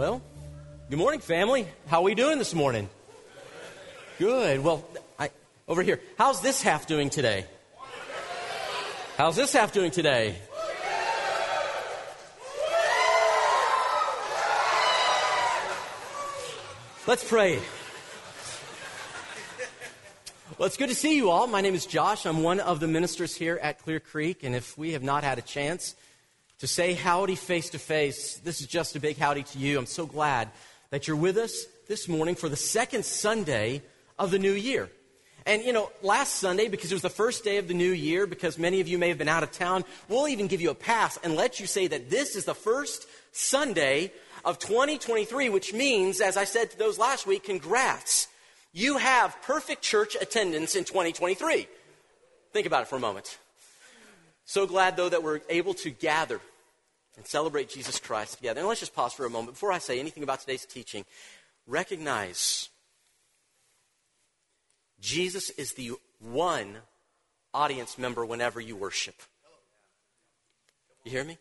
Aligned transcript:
Well, 0.00 0.22
good 0.88 0.98
morning, 0.98 1.20
family. 1.20 1.66
How 1.86 1.98
are 1.98 2.04
we 2.04 2.14
doing 2.14 2.38
this 2.38 2.54
morning? 2.54 2.88
Good. 4.18 4.64
Well, 4.64 4.82
I, 5.18 5.28
over 5.68 5.82
here. 5.82 6.00
How's 6.16 6.40
this 6.40 6.62
half 6.62 6.86
doing 6.86 7.10
today? 7.10 7.44
How's 9.18 9.36
this 9.36 9.52
half 9.52 9.74
doing 9.74 9.90
today? 9.90 10.36
Let's 17.06 17.28
pray. 17.28 17.58
Well, 20.56 20.66
it's 20.66 20.78
good 20.78 20.88
to 20.88 20.94
see 20.94 21.14
you 21.14 21.28
all. 21.28 21.46
My 21.46 21.60
name 21.60 21.74
is 21.74 21.84
Josh. 21.84 22.24
I'm 22.24 22.42
one 22.42 22.60
of 22.60 22.80
the 22.80 22.88
ministers 22.88 23.36
here 23.36 23.60
at 23.62 23.80
Clear 23.80 24.00
Creek. 24.00 24.44
And 24.44 24.54
if 24.56 24.78
we 24.78 24.92
have 24.92 25.02
not 25.02 25.24
had 25.24 25.36
a 25.36 25.42
chance 25.42 25.94
to 26.60 26.66
say 26.66 26.92
howdy 26.92 27.36
face 27.36 27.70
to 27.70 27.78
face, 27.78 28.36
this 28.38 28.60
is 28.60 28.66
just 28.66 28.94
a 28.94 29.00
big 29.00 29.16
howdy 29.16 29.42
to 29.42 29.58
you. 29.58 29.78
I'm 29.78 29.86
so 29.86 30.06
glad 30.06 30.50
that 30.90 31.08
you're 31.08 31.16
with 31.16 31.38
us 31.38 31.64
this 31.88 32.06
morning 32.06 32.34
for 32.34 32.48
the 32.48 32.56
second 32.56 33.04
Sunday 33.04 33.82
of 34.18 34.30
the 34.30 34.38
new 34.38 34.52
year. 34.52 34.90
And 35.46 35.62
you 35.62 35.72
know, 35.72 35.90
last 36.02 36.36
Sunday, 36.36 36.68
because 36.68 36.92
it 36.92 36.94
was 36.94 37.02
the 37.02 37.08
first 37.08 37.44
day 37.44 37.56
of 37.56 37.66
the 37.66 37.72
new 37.72 37.90
year, 37.90 38.26
because 38.26 38.58
many 38.58 38.80
of 38.80 38.88
you 38.88 38.98
may 38.98 39.08
have 39.08 39.16
been 39.16 39.28
out 39.28 39.42
of 39.42 39.52
town, 39.52 39.84
we'll 40.08 40.28
even 40.28 40.48
give 40.48 40.60
you 40.60 40.68
a 40.68 40.74
pass 40.74 41.18
and 41.24 41.34
let 41.34 41.60
you 41.60 41.66
say 41.66 41.86
that 41.86 42.10
this 42.10 42.36
is 42.36 42.44
the 42.44 42.54
first 42.54 43.06
Sunday 43.32 44.12
of 44.44 44.58
2023, 44.58 45.48
which 45.48 45.72
means, 45.72 46.20
as 46.20 46.36
I 46.36 46.44
said 46.44 46.70
to 46.72 46.78
those 46.78 46.98
last 46.98 47.26
week, 47.26 47.44
congrats. 47.44 48.28
You 48.72 48.98
have 48.98 49.34
perfect 49.42 49.82
church 49.82 50.14
attendance 50.20 50.76
in 50.76 50.84
2023. 50.84 51.66
Think 52.52 52.66
about 52.66 52.82
it 52.82 52.88
for 52.88 52.96
a 52.96 53.00
moment. 53.00 53.38
So 54.44 54.66
glad, 54.66 54.96
though, 54.96 55.08
that 55.08 55.22
we're 55.22 55.40
able 55.48 55.74
to 55.74 55.90
gather 55.90 56.40
and 57.16 57.26
celebrate 57.26 57.68
Jesus 57.68 57.98
Christ 57.98 58.36
together. 58.36 58.60
And 58.60 58.68
let's 58.68 58.80
just 58.80 58.94
pause 58.94 59.12
for 59.12 59.26
a 59.26 59.30
moment. 59.30 59.54
Before 59.54 59.72
I 59.72 59.78
say 59.78 59.98
anything 60.00 60.22
about 60.22 60.40
today's 60.40 60.64
teaching, 60.64 61.04
recognize 61.66 62.68
Jesus 65.00 65.50
is 65.50 65.74
the 65.74 65.92
one 66.18 66.76
audience 67.52 67.98
member 67.98 68.24
whenever 68.24 68.60
you 68.60 68.76
worship. 68.76 69.16
You 71.04 71.10
hear 71.10 71.24
me? 71.24 71.38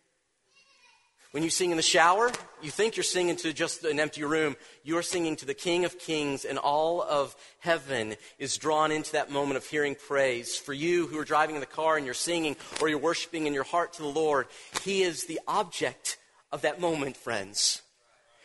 When 1.31 1.43
you 1.43 1.51
sing 1.51 1.69
in 1.69 1.77
the 1.77 1.83
shower, 1.83 2.31
you 2.59 2.71
think 2.71 2.97
you're 2.97 3.03
singing 3.03 3.35
to 3.37 3.53
just 3.53 3.83
an 3.83 3.99
empty 3.99 4.23
room. 4.23 4.55
You're 4.83 5.03
singing 5.03 5.35
to 5.35 5.45
the 5.45 5.53
King 5.53 5.85
of 5.85 5.99
Kings, 5.99 6.43
and 6.43 6.57
all 6.57 7.03
of 7.03 7.35
heaven 7.59 8.15
is 8.39 8.57
drawn 8.57 8.91
into 8.91 9.11
that 9.11 9.29
moment 9.29 9.57
of 9.57 9.65
hearing 9.67 9.93
praise. 9.93 10.57
For 10.57 10.73
you 10.73 11.05
who 11.05 11.19
are 11.19 11.23
driving 11.25 11.55
in 11.55 11.59
the 11.59 11.67
car 11.67 11.97
and 11.97 12.05
you're 12.05 12.15
singing 12.15 12.55
or 12.81 12.89
you're 12.89 12.97
worshiping 12.97 13.45
in 13.45 13.53
your 13.53 13.63
heart 13.63 13.93
to 13.93 14.01
the 14.01 14.07
Lord, 14.07 14.47
He 14.83 15.03
is 15.03 15.25
the 15.25 15.39
object 15.47 16.17
of 16.51 16.63
that 16.63 16.81
moment, 16.81 17.15
friends. 17.15 17.83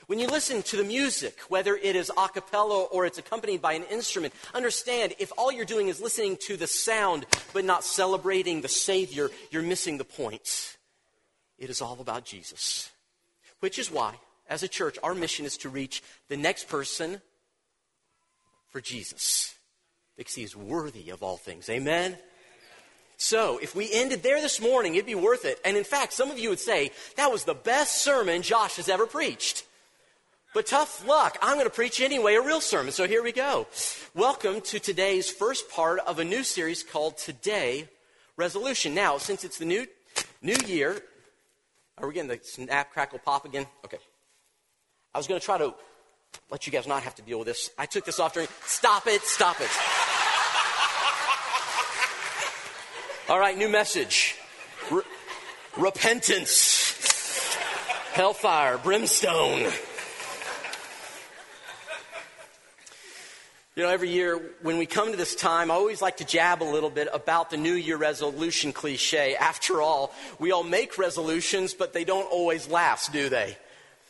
When 0.06 0.18
you 0.18 0.26
listen 0.26 0.62
to 0.64 0.76
the 0.76 0.84
music, 0.84 1.38
whether 1.48 1.74
it 1.76 1.96
is 1.96 2.12
a 2.14 2.28
cappella 2.28 2.82
or 2.82 3.06
it's 3.06 3.16
accompanied 3.16 3.62
by 3.62 3.72
an 3.72 3.84
instrument, 3.84 4.34
understand 4.52 5.14
if 5.18 5.32
all 5.38 5.50
you're 5.50 5.64
doing 5.64 5.88
is 5.88 6.02
listening 6.02 6.36
to 6.42 6.58
the 6.58 6.66
sound 6.66 7.24
but 7.54 7.64
not 7.64 7.82
celebrating 7.82 8.60
the 8.60 8.68
Savior, 8.68 9.30
you're 9.50 9.62
missing 9.62 9.96
the 9.96 10.04
point. 10.04 10.76
It 11.58 11.70
is 11.70 11.80
all 11.80 11.98
about 12.00 12.24
Jesus. 12.24 12.90
Which 13.60 13.78
is 13.78 13.90
why, 13.90 14.14
as 14.48 14.62
a 14.62 14.68
church, 14.68 14.98
our 15.02 15.14
mission 15.14 15.46
is 15.46 15.56
to 15.58 15.68
reach 15.68 16.02
the 16.28 16.36
next 16.36 16.68
person 16.68 17.20
for 18.68 18.80
Jesus. 18.80 19.54
Because 20.16 20.34
he 20.34 20.42
is 20.42 20.56
worthy 20.56 21.10
of 21.10 21.22
all 21.22 21.36
things. 21.36 21.68
Amen? 21.68 22.16
So, 23.16 23.58
if 23.58 23.74
we 23.76 23.92
ended 23.92 24.22
there 24.22 24.40
this 24.40 24.60
morning, 24.60 24.94
it'd 24.94 25.06
be 25.06 25.14
worth 25.14 25.44
it. 25.44 25.60
And 25.64 25.76
in 25.76 25.84
fact, 25.84 26.12
some 26.12 26.30
of 26.30 26.38
you 26.38 26.48
would 26.50 26.58
say, 26.58 26.90
that 27.16 27.30
was 27.30 27.44
the 27.44 27.54
best 27.54 28.02
sermon 28.02 28.42
Josh 28.42 28.76
has 28.76 28.88
ever 28.88 29.06
preached. 29.06 29.64
But 30.52 30.66
tough 30.66 31.06
luck, 31.06 31.38
I'm 31.40 31.54
going 31.54 31.66
to 31.66 31.70
preach 31.70 32.00
anyway 32.00 32.34
a 32.34 32.40
real 32.40 32.60
sermon. 32.60 32.92
So 32.92 33.06
here 33.06 33.22
we 33.22 33.32
go. 33.32 33.66
Welcome 34.14 34.60
to 34.62 34.78
today's 34.78 35.30
first 35.30 35.70
part 35.70 36.00
of 36.00 36.18
a 36.18 36.24
new 36.24 36.44
series 36.44 36.82
called 36.82 37.16
Today 37.16 37.88
Resolution. 38.36 38.94
Now, 38.94 39.18
since 39.18 39.44
it's 39.44 39.58
the 39.58 39.64
new, 39.64 39.86
new 40.42 40.56
year, 40.66 41.00
are 41.98 42.08
we 42.08 42.14
getting 42.14 42.28
the 42.28 42.40
snap, 42.42 42.92
crackle, 42.92 43.18
pop 43.18 43.44
again? 43.44 43.66
Okay. 43.84 43.98
I 45.14 45.18
was 45.18 45.26
going 45.26 45.40
to 45.40 45.44
try 45.44 45.58
to 45.58 45.74
let 46.50 46.66
you 46.66 46.72
guys 46.72 46.86
not 46.86 47.02
have 47.02 47.14
to 47.16 47.22
deal 47.22 47.38
with 47.38 47.46
this. 47.46 47.70
I 47.78 47.86
took 47.86 48.04
this 48.04 48.18
off 48.18 48.34
during. 48.34 48.48
Stop 48.64 49.06
it, 49.06 49.22
stop 49.22 49.60
it. 49.60 49.70
All 53.28 53.38
right, 53.38 53.56
new 53.56 53.68
message. 53.68 54.36
Re- 54.90 55.02
repentance, 55.78 57.56
hellfire, 58.12 58.76
brimstone. 58.78 59.70
You 63.76 63.82
know, 63.82 63.88
every 63.88 64.10
year 64.10 64.40
when 64.62 64.78
we 64.78 64.86
come 64.86 65.10
to 65.10 65.16
this 65.16 65.34
time, 65.34 65.68
I 65.68 65.74
always 65.74 66.00
like 66.00 66.18
to 66.18 66.24
jab 66.24 66.62
a 66.62 66.64
little 66.64 66.90
bit 66.90 67.08
about 67.12 67.50
the 67.50 67.56
New 67.56 67.74
Year 67.74 67.96
resolution 67.96 68.72
cliche. 68.72 69.34
After 69.34 69.82
all, 69.82 70.14
we 70.38 70.52
all 70.52 70.62
make 70.62 70.96
resolutions, 70.96 71.74
but 71.74 71.92
they 71.92 72.04
don't 72.04 72.30
always 72.30 72.68
last, 72.68 73.12
do 73.12 73.28
they? 73.28 73.56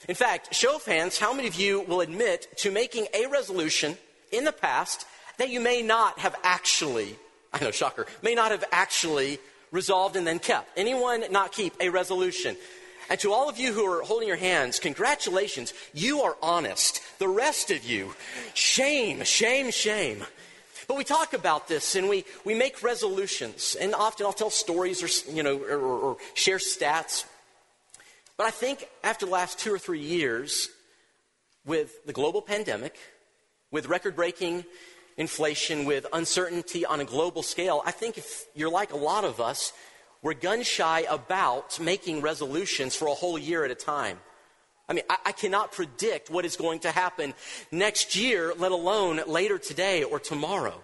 In 0.07 0.17
fact, 0.17 0.55
show 0.55 0.77
of 0.77 0.85
hands, 0.85 1.19
how 1.19 1.33
many 1.33 1.49
of 1.49 1.55
you 1.55 1.81
will 1.81 2.03
admit 2.03 2.47
to 2.59 2.71
making 2.71 3.07
a 3.15 3.27
resolution 3.29 3.97
in 4.31 4.45
the 4.45 4.53
past 4.53 5.07
that 5.39 5.49
you 5.49 5.61
may 5.61 5.81
not 5.81 6.19
have 6.19 6.37
actually, 6.43 7.17
I 7.51 7.65
know, 7.65 7.71
shocker, 7.71 8.07
may 8.21 8.35
not 8.35 8.51
have 8.51 8.65
actually 8.71 9.39
resolved 9.71 10.17
and 10.17 10.27
then 10.27 10.41
kept? 10.41 10.69
Anyone 10.77 11.25
not 11.33 11.53
keep 11.53 11.73
a 11.81 11.89
resolution? 11.89 12.59
And 13.11 13.21
to 13.21 13.33
all 13.33 13.49
of 13.49 13.59
you 13.59 13.73
who 13.73 13.85
are 13.85 14.03
holding 14.03 14.29
your 14.29 14.37
hands, 14.37 14.79
congratulations. 14.79 15.75
You 15.93 16.23
are 16.23 16.37
honest. 16.43 17.01
The 17.19 17.29
rest 17.29 17.71
of 17.71 17.85
you, 17.85 18.15
shame, 18.55 19.23
shame, 19.25 19.71
shame. 19.71 20.25
But 20.87 20.97
we 20.97 21.05
talk 21.05 21.33
about 21.33 21.69
this 21.69 21.97
and 21.97 22.09
we, 22.09 22.25
we 22.45 22.55
make 22.55 22.83
resolutions. 22.83 23.77
And 23.79 23.95
often 23.95 24.27
I'll 24.27 24.33
tell 24.33 24.51
stories 24.51 25.03
or, 25.03 25.33
you 25.33 25.43
know, 25.43 25.59
or, 25.59 25.79
or 25.79 26.17
share 26.35 26.59
stats. 26.59 27.25
But 28.37 28.47
I 28.47 28.51
think 28.51 28.89
after 29.03 29.27
the 29.27 29.33
last 29.33 29.59
two 29.59 29.73
or 29.73 29.79
three 29.79 30.01
years, 30.01 30.69
with 31.65 32.05
the 32.05 32.13
global 32.13 32.43
pandemic, 32.43 32.97
with 33.71 33.87
record 33.87 34.17
breaking 34.17 34.65
inflation, 35.17 35.85
with 35.85 36.07
uncertainty 36.13 36.85
on 36.85 37.01
a 37.01 37.05
global 37.05 37.43
scale, 37.43 37.83
I 37.87 37.91
think 37.91 38.19
if 38.19 38.45
you're 38.55 38.71
like 38.71 38.93
a 38.93 38.97
lot 38.97 39.25
of 39.25 39.41
us, 39.41 39.73
we're 40.25 40.35
gun 40.35 40.63
shy 40.63 41.05
about 41.09 41.79
making 41.79 42.23
resolutions 42.23 42.97
for 42.97 43.07
a 43.07 43.15
whole 43.15 43.39
year 43.39 43.65
at 43.65 43.71
a 43.71 43.77
time. 43.77 44.19
I 44.89 44.95
mean, 44.95 45.05
I, 45.09 45.19
I, 45.27 45.33
cannot 45.33 45.73
predict 45.73 46.31
what 46.31 46.47
is 46.47 46.57
going 46.57 46.81
to 46.81 46.91
happen 46.91 47.35
next 47.71 48.17
year, 48.17 48.55
let 48.57 48.73
alone 48.73 49.21
later 49.27 49.59
today 49.59 50.03
or 50.03 50.19
tomorrow. 50.19 50.81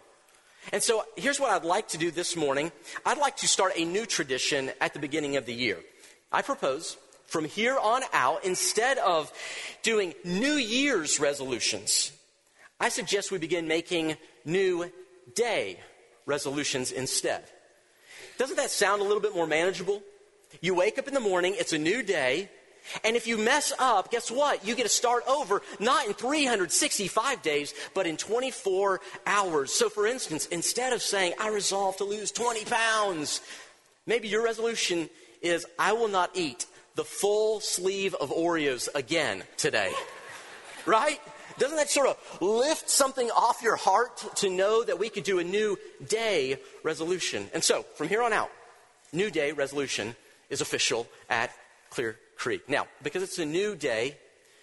And 0.72 0.82
so 0.82 1.04
here's 1.16 1.40
what 1.40 1.50
I'd 1.50 1.64
like 1.64 1.88
to 1.88 1.98
do 1.98 2.10
this 2.10 2.36
morning. 2.36 2.70
I'd 3.04 3.18
like 3.18 3.38
to 3.38 3.48
start 3.48 3.72
a 3.76 3.84
new 3.84 4.04
tradition 4.04 4.72
at 4.80 4.92
the 4.92 5.00
beginning 5.00 5.36
of 5.36 5.46
the 5.46 5.54
year. 5.54 5.78
I 6.30 6.42
propose 6.42 6.98
from 7.26 7.46
here 7.46 7.78
on 7.78 8.02
out, 8.12 8.44
instead 8.44 8.98
of 8.98 9.32
doing 9.82 10.14
New 10.22 10.54
Year's 10.54 11.18
resolutions, 11.18 12.12
I 12.78 12.90
suggest 12.90 13.32
we 13.32 13.38
begin 13.38 13.66
making 13.66 14.16
New 14.44 14.90
Day 15.34 15.78
resolutions 16.26 16.92
instead. 16.92 17.44
Doesn't 18.40 18.56
that 18.56 18.70
sound 18.70 19.02
a 19.02 19.04
little 19.04 19.20
bit 19.20 19.34
more 19.34 19.46
manageable? 19.46 20.02
You 20.62 20.74
wake 20.74 20.98
up 20.98 21.06
in 21.06 21.12
the 21.12 21.20
morning, 21.20 21.54
it's 21.58 21.74
a 21.74 21.78
new 21.78 22.02
day, 22.02 22.48
and 23.04 23.14
if 23.14 23.26
you 23.26 23.36
mess 23.36 23.70
up, 23.78 24.10
guess 24.10 24.30
what? 24.30 24.66
You 24.66 24.74
get 24.74 24.84
to 24.84 24.88
start 24.88 25.24
over, 25.28 25.60
not 25.78 26.06
in 26.06 26.14
365 26.14 27.42
days, 27.42 27.74
but 27.92 28.06
in 28.06 28.16
24 28.16 29.02
hours. 29.26 29.72
So, 29.72 29.90
for 29.90 30.06
instance, 30.06 30.46
instead 30.46 30.94
of 30.94 31.02
saying, 31.02 31.34
I 31.38 31.50
resolve 31.50 31.98
to 31.98 32.04
lose 32.04 32.32
20 32.32 32.64
pounds, 32.64 33.42
maybe 34.06 34.28
your 34.28 34.42
resolution 34.42 35.10
is, 35.42 35.66
I 35.78 35.92
will 35.92 36.08
not 36.08 36.30
eat 36.32 36.64
the 36.94 37.04
full 37.04 37.60
sleeve 37.60 38.14
of 38.14 38.30
Oreos 38.30 38.88
again 38.94 39.42
today. 39.58 39.92
right? 40.86 41.20
Doesn't 41.58 41.76
that 41.76 41.90
sort 41.90 42.08
of 42.08 42.38
lift 42.40 42.88
something 42.88 43.30
off 43.30 43.62
your 43.62 43.76
heart 43.76 44.36
to 44.36 44.50
know 44.50 44.84
that 44.84 44.98
we 44.98 45.08
could 45.08 45.24
do 45.24 45.38
a 45.38 45.44
new 45.44 45.78
day 46.08 46.58
resolution? 46.82 47.48
And 47.52 47.62
so, 47.62 47.84
from 47.94 48.08
here 48.08 48.22
on 48.22 48.32
out, 48.32 48.50
new 49.12 49.30
day 49.30 49.52
resolution 49.52 50.14
is 50.48 50.60
official 50.60 51.06
at 51.28 51.50
Clear 51.90 52.18
Creek. 52.36 52.68
Now, 52.68 52.86
because 53.02 53.22
it's 53.22 53.38
a 53.38 53.44
new 53.44 53.74
day, 53.74 54.16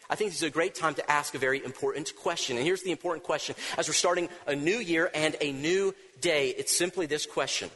I 0.10 0.16
think 0.16 0.32
this 0.32 0.38
is 0.38 0.48
a 0.48 0.50
great 0.50 0.76
time 0.76 0.94
to 0.96 1.12
ask 1.12 1.36
a 1.36 1.38
very 1.38 1.64
important 1.64 2.16
question. 2.16 2.58
And 2.58 2.66
here's 2.66 2.84
the 2.84 2.92
important 2.92 3.24
question. 3.26 3.56
As 3.78 3.88
we're 3.88 3.94
starting 3.94 4.30
a 4.46 4.56
new 4.56 4.78
year 4.78 5.12
and 5.14 5.36
a 5.42 5.52
new 5.52 5.94
day, 6.22 6.50
it's 6.50 6.76
simply 6.76 7.06
this 7.06 7.26
question 7.26 7.70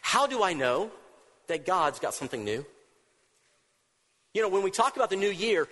How 0.00 0.26
do 0.26 0.42
I 0.42 0.52
know 0.52 0.90
that 1.48 1.66
God's 1.66 1.98
got 1.98 2.14
something 2.14 2.44
new? 2.44 2.64
You 4.34 4.42
know, 4.42 4.48
when 4.48 4.62
we 4.62 4.70
talk 4.70 4.96
about 4.96 5.10
the 5.10 5.16
new 5.16 5.30
year, 5.30 5.66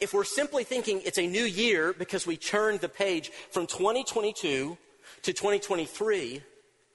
if 0.00 0.14
we're 0.14 0.24
simply 0.24 0.64
thinking 0.64 1.00
it's 1.04 1.18
a 1.18 1.26
new 1.26 1.44
year 1.44 1.92
because 1.92 2.26
we 2.26 2.36
turned 2.36 2.80
the 2.80 2.88
page 2.88 3.30
from 3.50 3.66
2022 3.66 4.76
to 5.22 5.32
2023, 5.32 6.42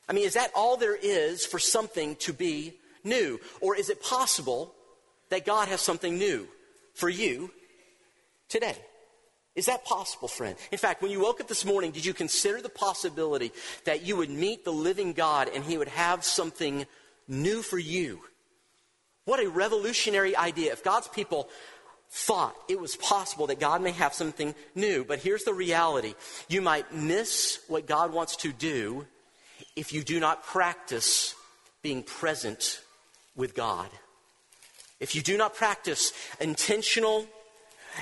I 0.08 0.14
mean, 0.14 0.26
is 0.26 0.34
that 0.34 0.52
all 0.56 0.78
there 0.78 0.96
is 0.96 1.46
for 1.46 1.60
something 1.60 2.16
to 2.18 2.34
be 2.34 2.74
new? 3.04 3.40
Or 3.62 3.76
is 3.76 3.90
it 3.90 4.02
possible 4.02 4.74
that 5.30 5.46
God 5.46 5.68
has 5.68 5.82
something 5.82 6.18
new 6.18 6.48
for 6.94 7.10
you 7.10 7.52
today? 8.50 8.78
Is 9.56 9.68
that 9.68 9.86
possible, 9.86 10.28
friend? 10.28 10.56
In 10.72 10.80
fact, 10.80 11.02
when 11.02 11.12
you 11.12 11.22
woke 11.22 11.40
up 11.40 11.48
this 11.48 11.64
morning, 11.64 11.92
did 11.92 12.06
you 12.06 12.14
consider 12.14 12.62
the 12.62 12.70
possibility 12.70 13.52
that 13.86 14.04
you 14.04 14.18
would 14.18 14.30
meet 14.30 14.66
the 14.66 14.74
living 14.74 15.14
God 15.14 15.50
and 15.54 15.64
He 15.64 15.78
would 15.78 15.90
have 15.90 16.24
something 16.24 16.86
new 17.28 17.62
for 17.62 17.78
you? 17.78 18.22
What 19.26 19.40
a 19.42 19.50
revolutionary 19.50 20.36
idea. 20.36 20.74
If 20.74 20.84
God's 20.84 21.08
people 21.08 21.50
thought 22.16 22.56
it 22.70 22.80
was 22.80 22.96
possible 22.96 23.48
that 23.48 23.60
God 23.60 23.82
may 23.82 23.90
have 23.90 24.14
something 24.14 24.54
new. 24.76 25.04
But 25.04 25.18
here's 25.18 25.46
the 25.46 25.54
reality 25.54 26.14
you 26.48 26.62
might 26.62 26.94
miss 26.94 27.60
what 27.68 27.88
God 27.88 28.14
wants 28.14 28.36
to 28.38 28.54
do 28.54 29.08
if 29.76 29.92
you 29.92 30.04
do 30.04 30.20
not 30.20 30.44
practice 30.44 31.34
being 31.82 32.04
present 32.04 32.82
with 33.36 33.56
God. 33.56 33.90
If 35.00 35.16
you 35.16 35.24
do 35.24 35.38
not 35.38 35.56
practice 35.56 36.14
intentional 36.40 37.26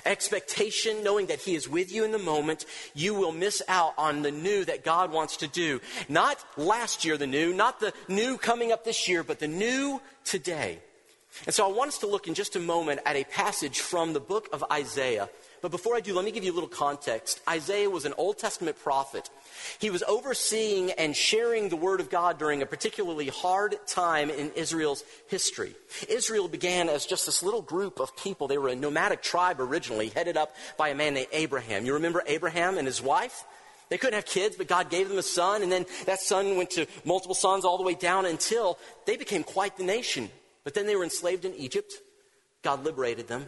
expectation, 0.05 1.05
knowing 1.05 1.27
that 1.27 1.39
He 1.39 1.55
is 1.55 1.69
with 1.69 1.89
you 1.89 2.03
in 2.03 2.11
the 2.11 2.19
moment, 2.19 2.65
you 2.93 3.13
will 3.13 3.31
miss 3.31 3.61
out 3.69 3.93
on 3.97 4.23
the 4.23 4.31
new 4.31 4.65
that 4.65 4.83
God 4.83 5.13
wants 5.13 5.37
to 5.37 5.47
do. 5.47 5.79
Not 6.09 6.37
last 6.57 7.05
year, 7.05 7.15
the 7.15 7.27
new, 7.27 7.53
not 7.53 7.79
the 7.79 7.93
new 8.09 8.37
coming 8.37 8.73
up 8.73 8.83
this 8.83 9.07
year, 9.07 9.23
but 9.23 9.39
the 9.39 9.47
new 9.47 10.01
today. 10.25 10.79
And 11.45 11.55
so 11.55 11.67
I 11.67 11.71
want 11.71 11.89
us 11.89 11.97
to 11.99 12.07
look 12.07 12.27
in 12.27 12.33
just 12.33 12.55
a 12.55 12.59
moment 12.59 13.01
at 13.05 13.15
a 13.15 13.23
passage 13.23 13.79
from 13.79 14.13
the 14.13 14.19
book 14.19 14.49
of 14.53 14.63
Isaiah. 14.71 15.29
But 15.61 15.71
before 15.71 15.95
I 15.95 15.99
do, 15.99 16.15
let 16.15 16.25
me 16.25 16.31
give 16.31 16.43
you 16.43 16.51
a 16.51 16.55
little 16.55 16.69
context. 16.69 17.39
Isaiah 17.47 17.89
was 17.89 18.05
an 18.05 18.13
Old 18.17 18.39
Testament 18.39 18.79
prophet. 18.79 19.29
He 19.79 19.91
was 19.91 20.03
overseeing 20.03 20.91
and 20.91 21.15
sharing 21.15 21.69
the 21.69 21.75
word 21.75 21.99
of 21.99 22.09
God 22.09 22.39
during 22.39 22.61
a 22.61 22.65
particularly 22.65 23.27
hard 23.27 23.75
time 23.85 24.29
in 24.31 24.51
Israel's 24.55 25.03
history. 25.27 25.75
Israel 26.09 26.47
began 26.47 26.89
as 26.89 27.05
just 27.05 27.27
this 27.27 27.43
little 27.43 27.61
group 27.61 27.99
of 27.99 28.15
people. 28.17 28.47
They 28.47 28.57
were 28.57 28.69
a 28.69 28.75
nomadic 28.75 29.21
tribe 29.21 29.59
originally, 29.59 30.09
headed 30.09 30.35
up 30.35 30.55
by 30.77 30.89
a 30.89 30.95
man 30.95 31.13
named 31.13 31.27
Abraham. 31.31 31.85
You 31.85 31.93
remember 31.93 32.23
Abraham 32.25 32.77
and 32.77 32.87
his 32.87 33.01
wife? 33.01 33.43
They 33.89 33.97
couldn't 33.97 34.15
have 34.15 34.25
kids, 34.25 34.55
but 34.55 34.67
God 34.67 34.89
gave 34.89 35.09
them 35.09 35.17
a 35.17 35.23
son, 35.23 35.61
and 35.61 35.71
then 35.71 35.85
that 36.05 36.21
son 36.21 36.55
went 36.55 36.71
to 36.71 36.87
multiple 37.05 37.35
sons 37.35 37.65
all 37.65 37.77
the 37.77 37.83
way 37.83 37.93
down 37.93 38.25
until 38.25 38.79
they 39.05 39.17
became 39.17 39.43
quite 39.43 39.77
the 39.77 39.83
nation. 39.83 40.29
But 40.63 40.73
then 40.73 40.85
they 40.85 40.95
were 40.95 41.03
enslaved 41.03 41.45
in 41.45 41.55
Egypt. 41.55 41.93
God 42.63 42.83
liberated 42.83 43.27
them 43.27 43.47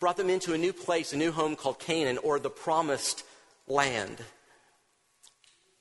brought 0.00 0.16
them 0.16 0.30
into 0.30 0.54
a 0.54 0.58
new 0.58 0.72
place, 0.72 1.12
a 1.12 1.16
new 1.16 1.32
home 1.32 1.56
called 1.56 1.78
Canaan, 1.78 2.18
or 2.18 2.38
the 2.38 2.50
promised 2.50 3.24
land. 3.66 4.18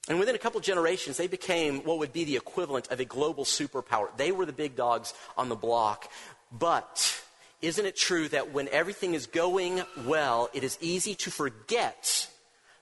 And 0.09 0.19
within 0.19 0.35
a 0.35 0.39
couple 0.39 0.59
generations, 0.59 1.17
they 1.17 1.27
became 1.27 1.79
what 1.79 1.99
would 1.99 2.11
be 2.11 2.25
the 2.25 2.35
equivalent 2.35 2.91
of 2.91 2.99
a 2.99 3.05
global 3.05 3.45
superpower. 3.45 4.07
They 4.17 4.31
were 4.31 4.45
the 4.45 4.53
big 4.53 4.75
dogs 4.75 5.13
on 5.37 5.47
the 5.47 5.55
block. 5.55 6.09
But 6.51 7.21
isn't 7.61 7.85
it 7.85 7.95
true 7.95 8.27
that 8.29 8.51
when 8.51 8.67
everything 8.69 9.13
is 9.13 9.27
going 9.27 9.81
well, 10.05 10.49
it 10.53 10.63
is 10.63 10.77
easy 10.81 11.15
to 11.15 11.31
forget 11.31 12.29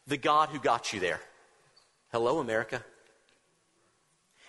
the 0.08 0.18
God 0.18 0.50
who 0.50 0.60
got 0.60 0.94
you 0.94 1.00
there? 1.00 1.20
Hello, 2.12 2.40
America. 2.40 2.84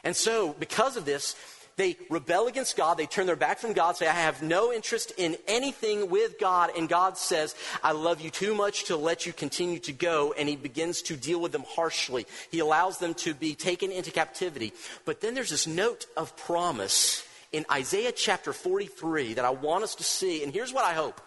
And 0.02 0.16
so, 0.16 0.54
because 0.54 0.96
of 0.96 1.04
this, 1.04 1.36
they 1.76 1.96
rebel 2.10 2.46
against 2.48 2.76
God. 2.76 2.98
They 2.98 3.06
turn 3.06 3.26
their 3.26 3.36
back 3.36 3.58
from 3.58 3.72
God, 3.72 3.96
say, 3.96 4.06
I 4.06 4.12
have 4.12 4.42
no 4.42 4.72
interest 4.72 5.12
in 5.16 5.36
anything 5.48 6.10
with 6.10 6.38
God. 6.38 6.70
And 6.76 6.88
God 6.88 7.16
says, 7.16 7.54
I 7.82 7.92
love 7.92 8.20
you 8.20 8.30
too 8.30 8.54
much 8.54 8.84
to 8.84 8.96
let 8.96 9.26
you 9.26 9.32
continue 9.32 9.78
to 9.80 9.92
go. 9.92 10.34
And 10.36 10.48
he 10.48 10.56
begins 10.56 11.02
to 11.02 11.16
deal 11.16 11.40
with 11.40 11.52
them 11.52 11.64
harshly. 11.66 12.26
He 12.50 12.58
allows 12.58 12.98
them 12.98 13.14
to 13.14 13.34
be 13.34 13.54
taken 13.54 13.90
into 13.90 14.10
captivity. 14.10 14.72
But 15.04 15.20
then 15.20 15.34
there's 15.34 15.50
this 15.50 15.66
note 15.66 16.06
of 16.16 16.36
promise 16.36 17.26
in 17.52 17.64
Isaiah 17.70 18.12
chapter 18.12 18.52
43 18.52 19.34
that 19.34 19.44
I 19.44 19.50
want 19.50 19.84
us 19.84 19.94
to 19.96 20.04
see. 20.04 20.42
And 20.42 20.52
here's 20.52 20.72
what 20.72 20.84
I 20.84 20.92
hope. 20.92 21.20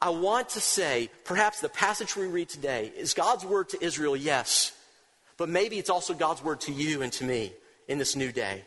I 0.00 0.10
want 0.10 0.50
to 0.50 0.60
say, 0.60 1.08
perhaps 1.24 1.60
the 1.60 1.68
passage 1.68 2.14
we 2.14 2.26
read 2.26 2.48
today 2.48 2.92
is 2.96 3.14
God's 3.14 3.44
word 3.44 3.70
to 3.70 3.82
Israel, 3.82 4.16
yes. 4.16 4.72
But 5.36 5.48
maybe 5.48 5.78
it's 5.78 5.88
also 5.88 6.14
God's 6.14 6.42
word 6.42 6.60
to 6.62 6.72
you 6.72 7.02
and 7.02 7.12
to 7.14 7.24
me 7.24 7.52
in 7.88 7.98
this 7.98 8.14
new 8.14 8.30
day. 8.30 8.64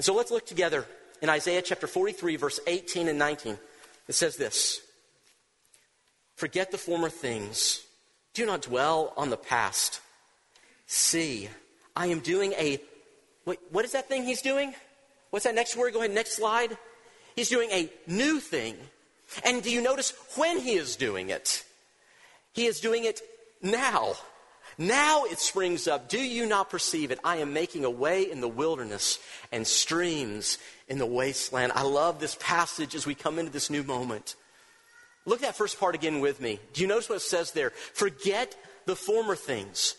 And 0.00 0.04
so 0.06 0.14
let's 0.14 0.30
look 0.30 0.46
together 0.46 0.86
in 1.20 1.28
Isaiah 1.28 1.60
chapter 1.60 1.86
43, 1.86 2.36
verse 2.36 2.58
18 2.66 3.06
and 3.08 3.18
19. 3.18 3.58
It 4.08 4.14
says 4.14 4.34
this 4.36 4.80
Forget 6.36 6.70
the 6.70 6.78
former 6.78 7.10
things, 7.10 7.82
do 8.32 8.46
not 8.46 8.62
dwell 8.62 9.12
on 9.18 9.28
the 9.28 9.36
past. 9.36 10.00
See, 10.86 11.50
I 11.94 12.06
am 12.06 12.20
doing 12.20 12.52
a. 12.52 12.80
Wait, 13.44 13.58
what 13.72 13.84
is 13.84 13.92
that 13.92 14.08
thing 14.08 14.24
he's 14.24 14.40
doing? 14.40 14.72
What's 15.28 15.44
that 15.44 15.54
next 15.54 15.76
word? 15.76 15.92
Go 15.92 15.98
ahead, 15.98 16.12
next 16.12 16.34
slide. 16.34 16.78
He's 17.36 17.50
doing 17.50 17.68
a 17.70 17.90
new 18.06 18.40
thing. 18.40 18.76
And 19.44 19.62
do 19.62 19.70
you 19.70 19.82
notice 19.82 20.14
when 20.34 20.60
he 20.60 20.76
is 20.76 20.96
doing 20.96 21.28
it? 21.28 21.62
He 22.54 22.64
is 22.64 22.80
doing 22.80 23.04
it 23.04 23.20
now. 23.60 24.14
Now 24.80 25.24
it 25.24 25.38
springs 25.38 25.86
up. 25.86 26.08
Do 26.08 26.18
you 26.18 26.46
not 26.46 26.70
perceive 26.70 27.10
it? 27.10 27.20
I 27.22 27.36
am 27.36 27.52
making 27.52 27.84
a 27.84 27.90
way 27.90 28.30
in 28.30 28.40
the 28.40 28.48
wilderness 28.48 29.18
and 29.52 29.66
streams 29.66 30.56
in 30.88 30.96
the 30.96 31.04
wasteland. 31.04 31.72
I 31.74 31.82
love 31.82 32.18
this 32.18 32.34
passage 32.40 32.94
as 32.94 33.04
we 33.04 33.14
come 33.14 33.38
into 33.38 33.52
this 33.52 33.68
new 33.68 33.82
moment. 33.82 34.36
Look 35.26 35.40
at 35.40 35.48
that 35.48 35.56
first 35.56 35.78
part 35.78 35.94
again 35.94 36.20
with 36.20 36.40
me. 36.40 36.60
Do 36.72 36.80
you 36.80 36.88
notice 36.88 37.10
what 37.10 37.16
it 37.16 37.20
says 37.20 37.52
there? 37.52 37.72
Forget 37.92 38.56
the 38.86 38.96
former 38.96 39.36
things. 39.36 39.96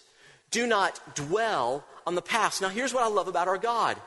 Do 0.49 0.65
not 0.65 1.15
dwell 1.15 1.85
on 2.07 2.15
the 2.15 2.23
past. 2.23 2.59
Now, 2.59 2.69
here's 2.69 2.91
what 2.91 3.03
I 3.03 3.07
love 3.07 3.27
about 3.27 3.47
our 3.47 3.59
God 3.59 3.97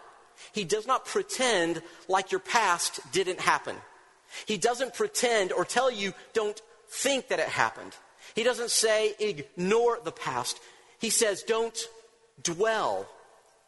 He 0.52 0.64
does 0.64 0.88
not 0.88 1.06
pretend 1.06 1.82
like 2.08 2.32
your 2.32 2.40
past 2.40 2.98
didn't 3.12 3.38
happen. 3.38 3.76
He 4.44 4.58
doesn't 4.58 4.94
pretend 4.94 5.52
or 5.52 5.64
tell 5.64 5.88
you, 5.88 6.14
don't 6.32 6.60
think 6.88 7.28
that 7.28 7.38
it 7.38 7.48
happened. 7.48 7.94
He 8.34 8.42
doesn't 8.42 8.70
say 8.70 9.14
ignore 9.18 9.98
the 10.02 10.12
past. 10.12 10.60
He 10.98 11.10
says 11.10 11.42
don't 11.42 11.78
dwell 12.42 13.06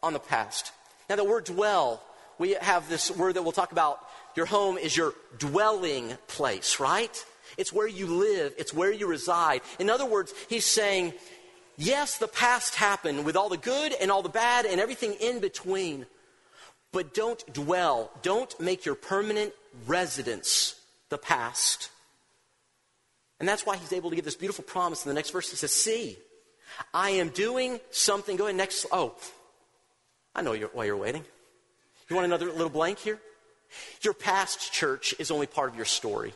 on 0.03 0.13
the 0.13 0.19
past. 0.19 0.71
Now, 1.09 1.15
the 1.15 1.23
word 1.23 1.45
dwell, 1.45 2.03
we 2.37 2.51
have 2.53 2.89
this 2.89 3.09
word 3.11 3.35
that 3.35 3.43
we'll 3.43 3.51
talk 3.51 3.71
about. 3.71 3.99
Your 4.35 4.45
home 4.45 4.77
is 4.77 4.95
your 4.95 5.13
dwelling 5.37 6.17
place, 6.27 6.79
right? 6.79 7.25
It's 7.57 7.73
where 7.73 7.87
you 7.87 8.07
live, 8.07 8.53
it's 8.57 8.73
where 8.73 8.91
you 8.91 9.07
reside. 9.07 9.61
In 9.79 9.89
other 9.89 10.05
words, 10.05 10.33
he's 10.49 10.65
saying, 10.65 11.13
yes, 11.77 12.17
the 12.17 12.27
past 12.27 12.75
happened 12.75 13.25
with 13.25 13.35
all 13.35 13.49
the 13.49 13.57
good 13.57 13.93
and 13.93 14.11
all 14.11 14.21
the 14.21 14.29
bad 14.29 14.65
and 14.65 14.79
everything 14.79 15.13
in 15.13 15.39
between, 15.39 16.05
but 16.91 17.13
don't 17.13 17.41
dwell. 17.53 18.11
Don't 18.21 18.59
make 18.59 18.85
your 18.85 18.95
permanent 18.95 19.53
residence 19.87 20.79
the 21.09 21.17
past. 21.17 21.89
And 23.39 23.47
that's 23.47 23.65
why 23.65 23.77
he's 23.77 23.93
able 23.93 24.09
to 24.09 24.15
give 24.15 24.25
this 24.25 24.35
beautiful 24.35 24.63
promise 24.63 25.05
in 25.05 25.09
the 25.09 25.15
next 25.15 25.29
verse. 25.29 25.49
He 25.49 25.55
says, 25.55 25.71
See, 25.71 26.17
I 26.93 27.11
am 27.11 27.29
doing 27.29 27.79
something. 27.91 28.35
Go 28.35 28.45
ahead, 28.45 28.55
next. 28.55 28.85
Oh, 28.91 29.15
I 30.35 30.41
know 30.41 30.53
you're, 30.53 30.69
why 30.69 30.85
you're 30.85 30.97
waiting. 30.97 31.23
You 32.09 32.15
want 32.15 32.25
another 32.25 32.47
little 32.47 32.69
blank 32.69 32.99
here? 32.99 33.19
Your 34.01 34.13
past, 34.13 34.71
church, 34.71 35.13
is 35.19 35.29
only 35.29 35.45
part 35.45 35.69
of 35.69 35.75
your 35.75 35.85
story. 35.85 36.33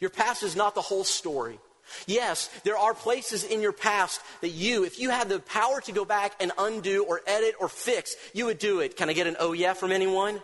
Your 0.00 0.10
past 0.10 0.42
is 0.42 0.56
not 0.56 0.74
the 0.74 0.80
whole 0.80 1.04
story. 1.04 1.58
Yes, 2.06 2.48
there 2.64 2.76
are 2.76 2.94
places 2.94 3.44
in 3.44 3.60
your 3.60 3.72
past 3.72 4.20
that 4.40 4.50
you, 4.50 4.84
if 4.84 4.98
you 5.00 5.10
had 5.10 5.28
the 5.28 5.40
power 5.40 5.80
to 5.82 5.92
go 5.92 6.04
back 6.04 6.34
and 6.40 6.52
undo 6.58 7.04
or 7.04 7.22
edit 7.26 7.54
or 7.60 7.68
fix, 7.68 8.14
you 8.34 8.46
would 8.46 8.58
do 8.58 8.80
it. 8.80 8.96
Can 8.96 9.08
I 9.08 9.14
get 9.14 9.26
an 9.26 9.36
oh 9.40 9.52
yeah 9.52 9.72
from 9.72 9.92
anyone? 9.92 10.40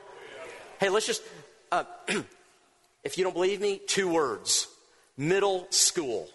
Hey, 0.80 0.88
let's 0.88 1.06
just, 1.06 1.22
uh, 1.70 1.84
if 3.04 3.18
you 3.18 3.24
don't 3.24 3.34
believe 3.34 3.60
me, 3.60 3.80
two 3.86 4.08
words 4.08 4.68
middle 5.16 5.66
school. 5.70 6.28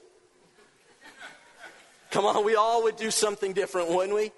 Come 2.11 2.25
on, 2.25 2.43
we 2.43 2.55
all 2.55 2.83
would 2.83 2.95
do 2.95 3.11
something 3.11 3.53
different, 3.53 3.89
wouldn't 3.89 4.15
we? 4.15 4.31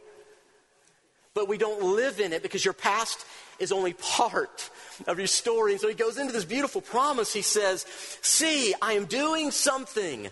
But 1.34 1.48
we 1.48 1.58
don't 1.58 1.82
live 1.96 2.20
in 2.20 2.34
it 2.34 2.44
because 2.44 2.66
your 2.66 2.74
past 2.74 3.26
is 3.60 3.72
only 3.72 3.94
part 3.94 4.70
of 5.08 5.18
your 5.18 5.28
story. 5.28 5.72
And 5.72 5.82
so 5.82 5.88
he 5.88 5.94
goes 5.94 6.18
into 6.18 6.34
this 6.34 6.44
beautiful 6.44 6.82
promise. 6.82 7.32
He 7.32 7.42
says, 7.42 7.86
See, 8.22 8.74
I 8.82 8.94
am 8.94 9.06
doing 9.06 9.52
something 9.52 10.30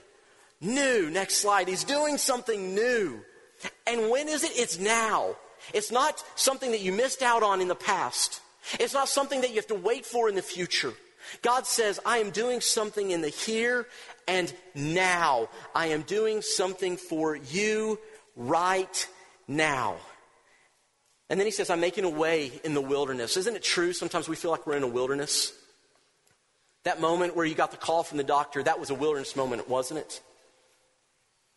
new. 0.59 1.09
Next 1.09 1.37
slide. 1.37 1.69
He's 1.69 1.85
doing 1.85 2.17
something 2.17 2.75
new. 2.75 3.21
And 3.87 4.09
when 4.09 4.27
is 4.27 4.43
it? 4.43 4.51
It's 4.55 4.79
now. 4.79 5.35
It's 5.73 5.91
not 5.91 6.23
something 6.35 6.71
that 6.71 6.81
you 6.81 6.91
missed 6.91 7.21
out 7.21 7.43
on 7.43 7.61
in 7.61 7.67
the 7.67 7.75
past. 7.75 8.41
It's 8.79 8.93
not 8.93 9.07
something 9.07 9.41
that 9.41 9.49
you 9.49 9.55
have 9.57 9.67
to 9.67 9.75
wait 9.75 10.05
for 10.05 10.27
in 10.27 10.35
the 10.35 10.41
future. 10.41 10.93
God 11.41 11.65
says, 11.65 12.00
I 12.05 12.19
am 12.19 12.31
doing 12.31 12.62
something 12.62 13.12
in 13.12 13.21
the 13.21 13.29
here 13.29 13.88
and 14.27 14.53
now. 14.75 15.50
I 15.74 15.88
am 15.88 16.03
doing 16.03 16.41
something 16.41 16.98
for 16.98 17.36
you 17.36 18.00
right 18.36 19.07
now. 19.48 19.98
And 21.29 21.39
then 21.39 21.45
he 21.45 21.51
says, 21.51 21.69
I'm 21.69 21.79
making 21.79 22.05
a 22.05 22.09
way 22.09 22.51
in 22.63 22.74
the 22.74 22.81
wilderness. 22.81 23.38
Isn't 23.38 23.55
it 23.55 23.63
true? 23.63 23.93
Sometimes 23.93 24.27
we 24.27 24.36
feel 24.36 24.51
like 24.51 24.65
we're 24.65 24.77
in 24.77 24.83
a 24.83 24.88
wilderness. 24.88 25.53
That 26.83 27.00
moment 27.00 27.36
where 27.36 27.45
you 27.45 27.55
got 27.55 27.71
the 27.71 27.77
call 27.77 28.03
from 28.03 28.17
the 28.17 28.24
doctor, 28.24 28.63
that 28.63 28.79
was 28.79 28.89
a 28.89 28.95
wilderness 28.95 29.36
moment, 29.36 29.69
wasn't 29.69 30.00
it? 30.00 30.21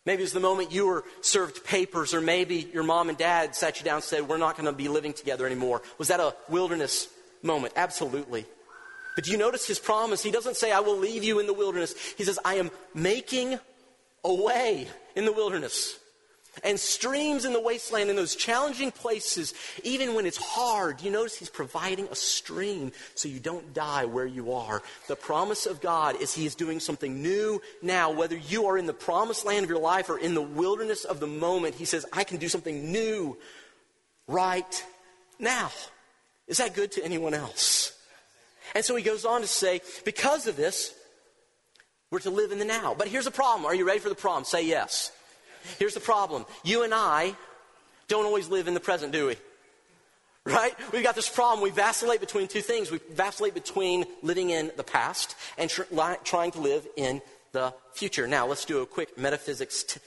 Maybe 0.04 0.22
it 0.22 0.24
was 0.24 0.32
the 0.32 0.40
moment 0.40 0.72
you 0.72 0.88
were 0.88 1.04
served 1.20 1.64
papers, 1.64 2.12
or 2.12 2.20
maybe 2.20 2.68
your 2.72 2.82
mom 2.82 3.08
and 3.08 3.16
dad 3.16 3.54
sat 3.54 3.78
you 3.78 3.84
down 3.84 3.96
and 3.96 4.04
said, 4.04 4.28
We're 4.28 4.36
not 4.36 4.56
going 4.56 4.66
to 4.66 4.72
be 4.72 4.88
living 4.88 5.12
together 5.12 5.46
anymore. 5.46 5.82
Was 5.96 6.08
that 6.08 6.18
a 6.18 6.34
wilderness 6.48 7.08
moment? 7.42 7.74
Absolutely. 7.76 8.44
But 9.14 9.24
do 9.24 9.30
you 9.30 9.36
notice 9.36 9.66
his 9.66 9.78
promise? 9.78 10.22
He 10.22 10.30
doesn't 10.30 10.56
say, 10.56 10.72
I 10.72 10.80
will 10.80 10.96
leave 10.96 11.22
you 11.22 11.38
in 11.38 11.46
the 11.46 11.54
wilderness. 11.54 11.94
He 12.16 12.24
says, 12.24 12.38
I 12.44 12.54
am 12.54 12.70
making 12.94 13.58
a 14.24 14.34
way 14.34 14.88
in 15.14 15.24
the 15.24 15.32
wilderness 15.32 15.98
and 16.64 16.78
streams 16.78 17.44
in 17.44 17.52
the 17.52 17.60
wasteland 17.60 18.10
in 18.10 18.16
those 18.16 18.36
challenging 18.36 18.90
places, 18.90 19.54
even 19.84 20.14
when 20.14 20.26
it's 20.26 20.36
hard. 20.36 21.00
You 21.00 21.10
notice 21.10 21.36
he's 21.36 21.48
providing 21.48 22.06
a 22.08 22.14
stream 22.14 22.92
so 23.14 23.28
you 23.28 23.40
don't 23.40 23.72
die 23.72 24.04
where 24.04 24.26
you 24.26 24.52
are. 24.52 24.82
The 25.08 25.16
promise 25.16 25.66
of 25.66 25.80
God 25.80 26.20
is 26.20 26.34
he 26.34 26.46
is 26.46 26.54
doing 26.54 26.80
something 26.80 27.22
new 27.22 27.60
now, 27.80 28.10
whether 28.10 28.36
you 28.36 28.66
are 28.66 28.76
in 28.76 28.86
the 28.86 28.92
promised 28.92 29.46
land 29.46 29.64
of 29.64 29.70
your 29.70 29.80
life 29.80 30.10
or 30.10 30.18
in 30.18 30.34
the 30.34 30.42
wilderness 30.42 31.04
of 31.04 31.20
the 31.20 31.26
moment. 31.26 31.74
He 31.74 31.86
says, 31.86 32.04
I 32.12 32.24
can 32.24 32.36
do 32.36 32.48
something 32.48 32.92
new 32.92 33.38
right 34.26 34.84
now. 35.38 35.70
Is 36.46 36.58
that 36.58 36.74
good 36.74 36.92
to 36.92 37.04
anyone 37.04 37.34
else? 37.34 37.98
And 38.74 38.84
so 38.84 38.96
he 38.96 39.02
goes 39.02 39.24
on 39.24 39.42
to 39.42 39.46
say, 39.46 39.80
because 40.04 40.46
of 40.46 40.56
this, 40.56 40.94
we're 42.10 42.20
to 42.20 42.30
live 42.30 42.52
in 42.52 42.58
the 42.58 42.64
now. 42.64 42.94
But 42.96 43.08
here's 43.08 43.24
the 43.24 43.30
problem. 43.30 43.64
Are 43.66 43.74
you 43.74 43.86
ready 43.86 43.98
for 43.98 44.08
the 44.08 44.14
problem? 44.14 44.44
Say 44.44 44.66
yes. 44.66 45.12
Here's 45.78 45.94
the 45.94 46.00
problem 46.00 46.44
you 46.64 46.82
and 46.82 46.92
I 46.92 47.36
don't 48.08 48.26
always 48.26 48.48
live 48.48 48.68
in 48.68 48.74
the 48.74 48.80
present, 48.80 49.12
do 49.12 49.28
we? 49.28 49.36
Right? 50.44 50.74
We've 50.92 51.04
got 51.04 51.14
this 51.14 51.28
problem. 51.28 51.62
We 51.62 51.70
vacillate 51.70 52.20
between 52.20 52.48
two 52.48 52.62
things. 52.62 52.90
We 52.90 52.98
vacillate 53.12 53.54
between 53.54 54.04
living 54.22 54.50
in 54.50 54.72
the 54.76 54.82
past 54.82 55.36
and 55.56 55.70
tr- 55.70 55.82
li- 55.92 56.16
trying 56.24 56.50
to 56.52 56.60
live 56.60 56.86
in 56.96 57.22
the 57.52 57.72
future. 57.92 58.26
Now, 58.26 58.46
let's 58.46 58.64
do 58.64 58.80
a 58.80 58.86
quick 58.86 59.16
metaphysics 59.16 59.84
t- 59.84 60.00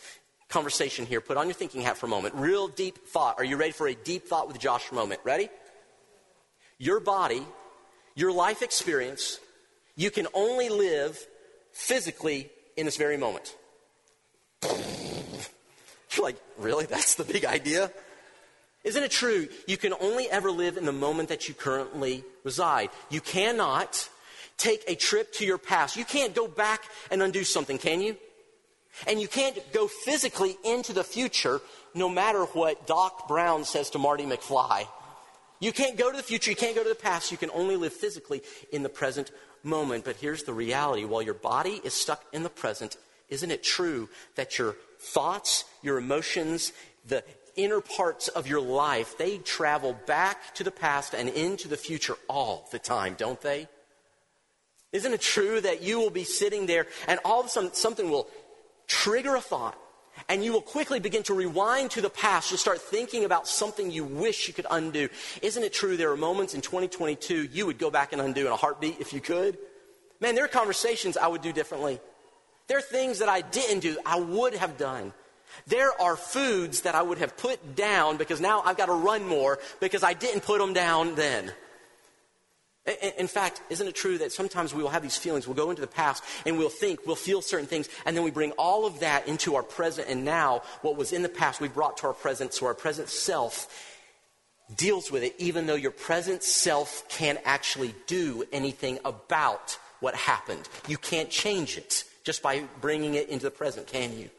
conversation 0.50 1.06
here. 1.06 1.22
Put 1.22 1.38
on 1.38 1.48
your 1.48 1.54
thinking 1.54 1.82
hat 1.82 1.98
for 1.98 2.08
a 2.08 2.10
moment. 2.10 2.36
Real 2.36 2.68
deep 2.68 3.08
thought. 3.08 3.36
Are 3.38 3.46
you 3.46 3.56
ready 3.56 3.72
for 3.72 3.88
a 3.88 3.96
deep 3.96 4.28
thought 4.28 4.48
with 4.48 4.60
Josh 4.60 4.92
moment? 4.92 5.22
Ready? 5.24 5.50
Your 6.78 7.00
body, 7.00 7.46
your 8.16 8.32
life 8.32 8.62
experience, 8.62 9.40
you 9.96 10.10
can 10.10 10.28
only 10.34 10.70
live 10.70 11.20
physically 11.72 12.50
in 12.78 12.86
this 12.86 12.98
very 12.98 13.18
moment. 13.18 13.56
You're 14.64 16.26
like, 16.26 16.38
really? 16.58 16.86
That's 16.86 17.16
the 17.16 17.26
big 17.26 17.46
idea? 17.46 17.92
Isn't 18.84 19.04
it 19.04 19.12
true? 19.12 19.48
You 19.68 19.78
can 19.78 19.94
only 20.00 20.30
ever 20.30 20.52
live 20.52 20.78
in 20.78 20.86
the 20.86 20.94
moment 20.94 21.30
that 21.30 21.48
you 21.50 21.54
currently 21.54 22.24
reside. 22.44 22.90
You 23.10 23.20
cannot 23.20 24.10
take 24.58 24.84
a 24.88 24.96
trip 24.96 25.34
to 25.34 25.46
your 25.46 25.58
past. 25.58 25.98
You 25.98 26.06
can't 26.06 26.34
go 26.34 26.48
back 26.48 26.84
and 27.12 27.22
undo 27.22 27.44
something, 27.44 27.78
can 27.78 28.00
you? 28.00 28.16
And 29.08 29.20
you 29.20 29.28
can't 29.28 29.60
go 29.74 29.88
physically 29.88 30.56
into 30.64 30.94
the 30.94 31.04
future 31.04 31.60
no 31.94 32.08
matter 32.08 32.44
what 32.46 32.88
Doc 32.88 33.28
Brown 33.28 33.66
says 33.66 33.90
to 33.92 34.00
Marty 34.00 34.24
McFly. 34.24 34.88
You 35.60 35.72
can't 35.72 35.98
go 35.98 36.12
to 36.12 36.18
the 36.18 36.24
future, 36.24 36.52
you 36.52 36.56
can't 36.56 36.76
go 36.76 36.84
to 36.84 36.90
the 36.90 36.96
past, 36.96 37.32
you 37.32 37.38
can 37.38 37.50
only 37.52 37.76
live 37.76 37.94
physically 37.94 38.42
in 38.72 38.84
the 38.84 38.90
present 38.90 39.32
moment. 39.64 40.06
But 40.06 40.18
here's 40.18 40.44
the 40.44 40.54
reality 40.54 41.06
while 41.06 41.22
your 41.22 41.34
body 41.34 41.82
is 41.84 41.94
stuck 41.94 42.24
in 42.34 42.44
the 42.44 42.50
present, 42.50 42.98
isn't 43.30 43.52
it 43.52 43.64
true 43.64 44.10
that 44.36 44.60
your 44.60 44.76
thoughts, 45.00 45.66
your 45.82 45.98
emotions, 45.98 46.74
the 47.08 47.24
inner 47.56 47.82
parts 47.82 48.28
of 48.28 48.48
your 48.48 48.62
life, 48.62 49.18
they 49.18 49.38
travel 49.38 49.98
back 50.06 50.54
to 50.56 50.64
the 50.64 50.72
past 50.72 51.14
and 51.14 51.30
into 51.30 51.68
the 51.68 51.78
future 51.78 52.16
all 52.28 52.68
the 52.72 52.80
time, 52.80 53.16
don't 53.18 53.42
they? 53.42 53.68
Isn't 54.92 55.14
it 55.14 55.22
true 55.22 55.62
that 55.62 55.82
you 55.82 56.00
will 56.00 56.10
be 56.10 56.24
sitting 56.24 56.66
there 56.66 56.88
and 57.08 57.20
all 57.26 57.40
of 57.40 57.46
a 57.48 57.50
sudden 57.50 57.74
something 57.74 58.10
will 58.10 58.30
trigger 58.88 59.36
a 59.36 59.42
thought 59.42 59.78
and 60.30 60.44
you 60.44 60.52
will 60.52 60.62
quickly 60.62 61.00
begin 61.00 61.24
to 61.24 61.34
rewind 61.34 61.92
to 61.92 62.02
the 62.02 62.10
past. 62.10 62.52
You'll 62.52 62.58
start 62.58 62.82
thinking 62.82 63.26
about 63.26 63.48
something 63.48 63.92
you 63.92 64.04
wish 64.04 64.48
you 64.48 64.54
could 64.54 64.68
undo. 64.70 65.10
Isn't 65.42 65.64
it 65.64 65.74
true 65.74 65.98
there 65.98 66.12
are 66.12 66.18
moments 66.18 66.54
in 66.54 66.62
2022 66.62 67.46
you 67.46 67.66
would 67.66 67.78
go 67.78 67.92
back 67.92 68.14
and 68.14 68.22
undo 68.22 68.46
in 68.46 68.52
a 68.52 68.56
heartbeat 68.56 69.00
if 69.00 69.14
you 69.14 69.22
could? 69.22 69.58
Man, 70.20 70.36
there 70.36 70.46
are 70.46 70.50
conversations 70.50 71.18
I 71.18 71.28
would 71.28 71.42
do 71.42 71.52
differently. 71.52 72.00
There 72.68 72.78
are 72.78 72.82
things 72.82 73.20
that 73.20 73.30
I 73.30 73.42
didn't 73.42 73.82
do, 73.82 73.98
I 74.06 74.20
would 74.20 74.56
have 74.56 74.78
done. 74.78 75.14
There 75.68 76.00
are 76.02 76.16
foods 76.16 76.82
that 76.82 76.96
I 76.96 77.02
would 77.02 77.20
have 77.20 77.38
put 77.38 77.76
down 77.76 78.18
because 78.18 78.42
now 78.42 78.62
I've 78.66 78.78
got 78.78 78.88
to 78.88 78.94
run 78.94 79.28
more 79.28 79.60
because 79.80 80.04
I 80.04 80.14
didn't 80.14 80.42
put 80.42 80.60
them 80.60 80.74
down 80.74 81.16
then. 81.16 81.52
In 83.18 83.28
fact, 83.28 83.62
isn't 83.72 83.88
it 83.88 83.96
true 83.96 84.20
that 84.20 84.32
sometimes 84.32 84.74
we 84.74 84.84
will 84.84 84.92
have 84.92 85.02
these 85.02 85.18
feelings? 85.18 85.48
We'll 85.48 85.56
go 85.56 85.72
into 85.72 85.82
the 85.82 85.88
past 85.88 86.24
and 86.46 86.58
we'll 86.58 86.70
think, 86.70 87.00
we'll 87.08 87.16
feel 87.16 87.42
certain 87.42 87.66
things, 87.66 87.90
and 88.06 88.16
then 88.16 88.24
we 88.24 88.30
bring 88.30 88.52
all 88.52 88.86
of 88.86 89.00
that 89.00 89.28
into 89.28 89.56
our 89.56 89.64
present, 89.64 90.08
and 90.08 90.24
now 90.24 90.62
what 90.82 90.96
was 90.96 91.12
in 91.12 91.24
the 91.24 91.30
past 91.30 91.60
we 91.60 91.68
brought 91.68 91.98
to 91.98 92.08
our 92.08 92.14
present, 92.14 92.54
so 92.54 92.68
our 92.68 92.76
present 92.76 93.10
self 93.10 93.68
deals 94.76 95.12
with 95.12 95.24
it, 95.24 95.34
even 95.40 95.66
though 95.66 95.76
your 95.76 95.92
present 95.92 96.44
self 96.44 97.08
can't 97.10 97.40
actually 97.44 97.96
do 98.06 98.44
anything 98.52 99.00
about 99.04 99.80
what 100.00 100.14
happened. 100.14 100.70
You 100.88 100.98
can't 100.98 101.32
change 101.32 101.78
it 101.78 102.04
just 102.24 102.44
by 102.44 102.64
bringing 102.82 103.16
it 103.16 103.30
into 103.30 103.46
the 103.46 103.52
present, 103.52 103.88
can 103.88 104.16
you? 104.18 104.30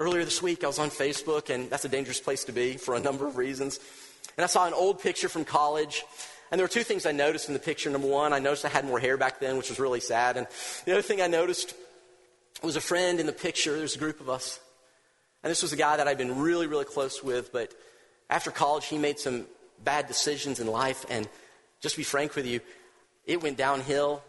Earlier 0.00 0.24
this 0.24 0.42
week, 0.42 0.64
I 0.64 0.68
was 0.68 0.78
on 0.78 0.90
Facebook, 0.90 1.50
and 1.50 1.70
that's 1.70 1.84
a 1.84 1.88
dangerous 1.88 2.20
place 2.20 2.44
to 2.44 2.52
be 2.52 2.76
for 2.76 2.94
a 2.94 3.00
number 3.00 3.26
of 3.26 3.36
reasons. 3.36 3.80
And 4.36 4.44
I 4.44 4.46
saw 4.46 4.66
an 4.66 4.72
old 4.72 5.00
picture 5.00 5.28
from 5.28 5.44
college. 5.44 6.04
And 6.50 6.58
there 6.58 6.64
were 6.64 6.72
two 6.72 6.82
things 6.82 7.04
I 7.04 7.12
noticed 7.12 7.48
in 7.48 7.54
the 7.54 7.60
picture. 7.60 7.90
Number 7.90 8.08
one, 8.08 8.32
I 8.32 8.38
noticed 8.38 8.64
I 8.64 8.68
had 8.68 8.84
more 8.84 8.98
hair 8.98 9.16
back 9.16 9.40
then, 9.40 9.56
which 9.56 9.68
was 9.68 9.78
really 9.78 10.00
sad. 10.00 10.36
And 10.36 10.46
the 10.84 10.92
other 10.92 11.02
thing 11.02 11.20
I 11.20 11.26
noticed 11.26 11.74
was 12.62 12.76
a 12.76 12.80
friend 12.80 13.20
in 13.20 13.26
the 13.26 13.32
picture. 13.32 13.76
There's 13.76 13.96
a 13.96 13.98
group 13.98 14.20
of 14.20 14.28
us. 14.28 14.58
And 15.42 15.50
this 15.50 15.62
was 15.62 15.72
a 15.72 15.76
guy 15.76 15.96
that 15.96 16.08
I'd 16.08 16.18
been 16.18 16.40
really, 16.40 16.66
really 16.66 16.84
close 16.84 17.22
with. 17.22 17.52
But 17.52 17.74
after 18.30 18.50
college, 18.50 18.86
he 18.86 18.98
made 18.98 19.18
some 19.18 19.46
bad 19.84 20.08
decisions 20.08 20.58
in 20.58 20.66
life. 20.66 21.04
And 21.10 21.28
just 21.80 21.94
to 21.94 22.00
be 22.00 22.04
frank 22.04 22.34
with 22.34 22.46
you, 22.46 22.60
it 23.26 23.42
went 23.42 23.58
downhill 23.58 24.22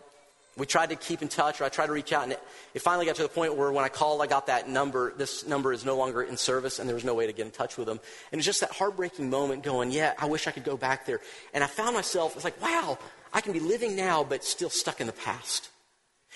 we 0.57 0.65
tried 0.65 0.89
to 0.89 0.95
keep 0.95 1.21
in 1.21 1.27
touch, 1.27 1.61
or 1.61 1.63
I 1.63 1.69
tried 1.69 1.87
to 1.87 1.93
reach 1.93 2.11
out, 2.11 2.23
and 2.23 2.33
it, 2.33 2.43
it, 2.73 2.81
finally 2.81 3.05
got 3.05 3.15
to 3.15 3.23
the 3.23 3.29
point 3.29 3.55
where 3.55 3.71
when 3.71 3.85
I 3.85 3.89
called, 3.89 4.21
I 4.21 4.27
got 4.27 4.47
that 4.47 4.67
number. 4.67 5.13
This 5.15 5.47
number 5.47 5.71
is 5.71 5.85
no 5.85 5.95
longer 5.95 6.21
in 6.21 6.37
service, 6.37 6.79
and 6.79 6.89
there 6.89 6.95
was 6.95 7.05
no 7.05 7.13
way 7.13 7.27
to 7.27 7.33
get 7.33 7.45
in 7.45 7.51
touch 7.51 7.77
with 7.77 7.87
them. 7.87 7.99
And 8.31 8.39
it's 8.39 8.45
just 8.45 8.59
that 8.61 8.71
heartbreaking 8.71 9.29
moment 9.29 9.63
going, 9.63 9.91
yeah, 9.91 10.13
I 10.17 10.25
wish 10.25 10.47
I 10.47 10.51
could 10.51 10.65
go 10.65 10.75
back 10.75 11.05
there. 11.05 11.21
And 11.53 11.63
I 11.63 11.67
found 11.67 11.95
myself, 11.95 12.35
it's 12.35 12.43
like, 12.43 12.61
wow, 12.61 12.97
I 13.33 13.41
can 13.41 13.53
be 13.53 13.59
living 13.59 13.95
now, 13.95 14.23
but 14.23 14.43
still 14.43 14.69
stuck 14.69 14.99
in 14.99 15.07
the 15.07 15.13
past. 15.13 15.69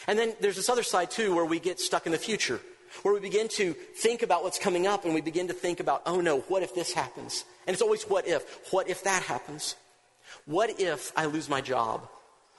And 0.08 0.18
then 0.18 0.34
there's 0.40 0.56
this 0.56 0.70
other 0.70 0.84
side, 0.84 1.12
too, 1.12 1.36
where 1.36 1.46
we 1.46 1.60
get 1.60 1.80
stuck 1.80 2.06
in 2.06 2.12
the 2.12 2.18
future, 2.18 2.62
where 3.02 3.14
we 3.14 3.20
begin 3.20 3.48
to 3.50 3.74
think 3.74 4.22
about 4.22 4.44
what's 4.44 4.60
coming 4.60 4.88
up, 4.88 5.06
and 5.06 5.14
we 5.14 5.22
begin 5.22 5.48
to 5.48 5.54
think 5.54 5.80
about, 5.80 6.02
oh 6.06 6.22
no, 6.22 6.40
what 6.42 6.64
if 6.64 6.76
this 6.76 6.94
happens? 6.94 7.46
And 7.68 7.74
it's 7.74 7.82
always 7.82 8.04
what 8.04 8.28
if? 8.28 8.72
What 8.72 8.90
if 8.90 9.04
that 9.04 9.24
happens? 9.24 9.76
What 10.46 10.80
if 10.80 11.12
I 11.16 11.26
lose 11.26 11.50
my 11.50 11.62
job? 11.62 12.08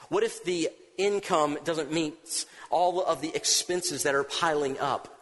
What 0.08 0.22
if 0.22 0.44
the 0.44 0.68
income 0.98 1.58
doesn't 1.64 1.92
meet 1.92 2.46
all 2.70 3.02
of 3.02 3.20
the 3.20 3.34
expenses 3.34 4.02
that 4.02 4.14
are 4.14 4.24
piling 4.24 4.78
up? 4.78 5.18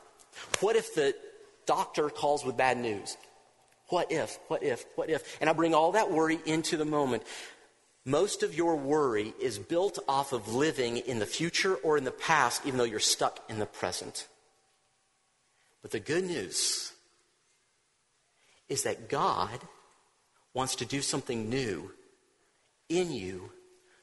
What 0.60 0.76
if 0.76 0.94
the 0.94 1.14
doctor 1.66 2.08
calls 2.08 2.44
with 2.44 2.56
bad 2.56 2.78
news? 2.78 3.16
What 3.88 4.10
if, 4.10 4.38
what 4.48 4.62
if, 4.62 4.86
what 4.94 5.10
if? 5.10 5.36
And 5.40 5.50
I 5.50 5.52
bring 5.52 5.74
all 5.74 5.92
that 5.92 6.10
worry 6.10 6.40
into 6.46 6.76
the 6.76 6.84
moment. 6.84 7.24
Most 8.04 8.42
of 8.42 8.54
your 8.54 8.74
worry 8.76 9.32
is 9.40 9.58
built 9.58 9.98
off 10.08 10.32
of 10.32 10.54
living 10.54 10.96
in 10.96 11.18
the 11.18 11.26
future 11.26 11.74
or 11.76 11.96
in 11.96 12.04
the 12.04 12.10
past, 12.10 12.62
even 12.64 12.78
though 12.78 12.84
you're 12.84 12.98
stuck 12.98 13.38
in 13.48 13.58
the 13.58 13.66
present. 13.66 14.26
But 15.82 15.90
the 15.90 16.00
good 16.00 16.24
news 16.24 16.92
is 18.68 18.84
that 18.84 19.08
God 19.08 19.60
wants 20.54 20.76
to 20.76 20.86
do 20.86 21.02
something 21.02 21.48
new 21.48 21.92
in 22.88 23.12
you, 23.12 23.50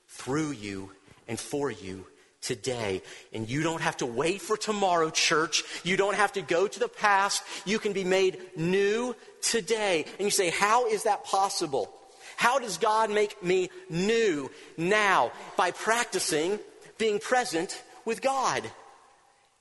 through 0.09 0.51
you, 0.51 0.91
and 1.27 1.39
for 1.39 1.71
you 1.71 2.05
today. 2.41 3.01
And 3.33 3.49
you 3.49 3.63
don't 3.63 3.81
have 3.81 3.97
to 3.97 4.05
wait 4.05 4.41
for 4.41 4.57
tomorrow, 4.57 5.09
church. 5.09 5.63
You 5.83 5.97
don't 5.97 6.15
have 6.15 6.33
to 6.33 6.41
go 6.41 6.67
to 6.67 6.79
the 6.79 6.87
past. 6.87 7.43
You 7.65 7.79
can 7.79 7.93
be 7.93 8.03
made 8.03 8.39
new 8.55 9.15
today. 9.41 10.05
And 10.17 10.25
you 10.25 10.31
say, 10.31 10.49
How 10.49 10.87
is 10.87 11.03
that 11.03 11.23
possible? 11.23 11.93
How 12.35 12.59
does 12.59 12.77
God 12.77 13.11
make 13.11 13.41
me 13.43 13.69
new 13.89 14.49
now? 14.77 15.31
By 15.57 15.71
practicing 15.71 16.59
being 16.97 17.19
present 17.19 17.81
with 18.05 18.21
God. 18.21 18.63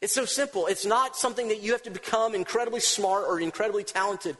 It's 0.00 0.14
so 0.14 0.24
simple. 0.24 0.66
It's 0.66 0.86
not 0.86 1.16
something 1.16 1.48
that 1.48 1.60
you 1.60 1.72
have 1.72 1.82
to 1.82 1.90
become 1.90 2.34
incredibly 2.34 2.80
smart 2.80 3.24
or 3.26 3.40
incredibly 3.40 3.82
talented. 3.82 4.36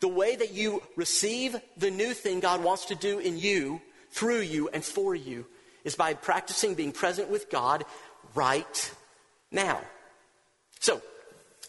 The 0.00 0.08
way 0.08 0.34
that 0.34 0.52
you 0.52 0.82
receive 0.96 1.56
the 1.76 1.90
new 1.90 2.14
thing 2.14 2.40
God 2.40 2.62
wants 2.62 2.86
to 2.86 2.94
do 2.94 3.18
in 3.18 3.38
you, 3.38 3.82
through 4.14 4.40
you, 4.40 4.68
and 4.68 4.84
for 4.84 5.14
you 5.14 5.44
is 5.82 5.96
by 5.96 6.14
practicing 6.14 6.74
being 6.74 6.92
present 6.92 7.28
with 7.28 7.50
God 7.50 7.84
right 8.34 8.94
now. 9.50 9.80
So, 10.80 11.02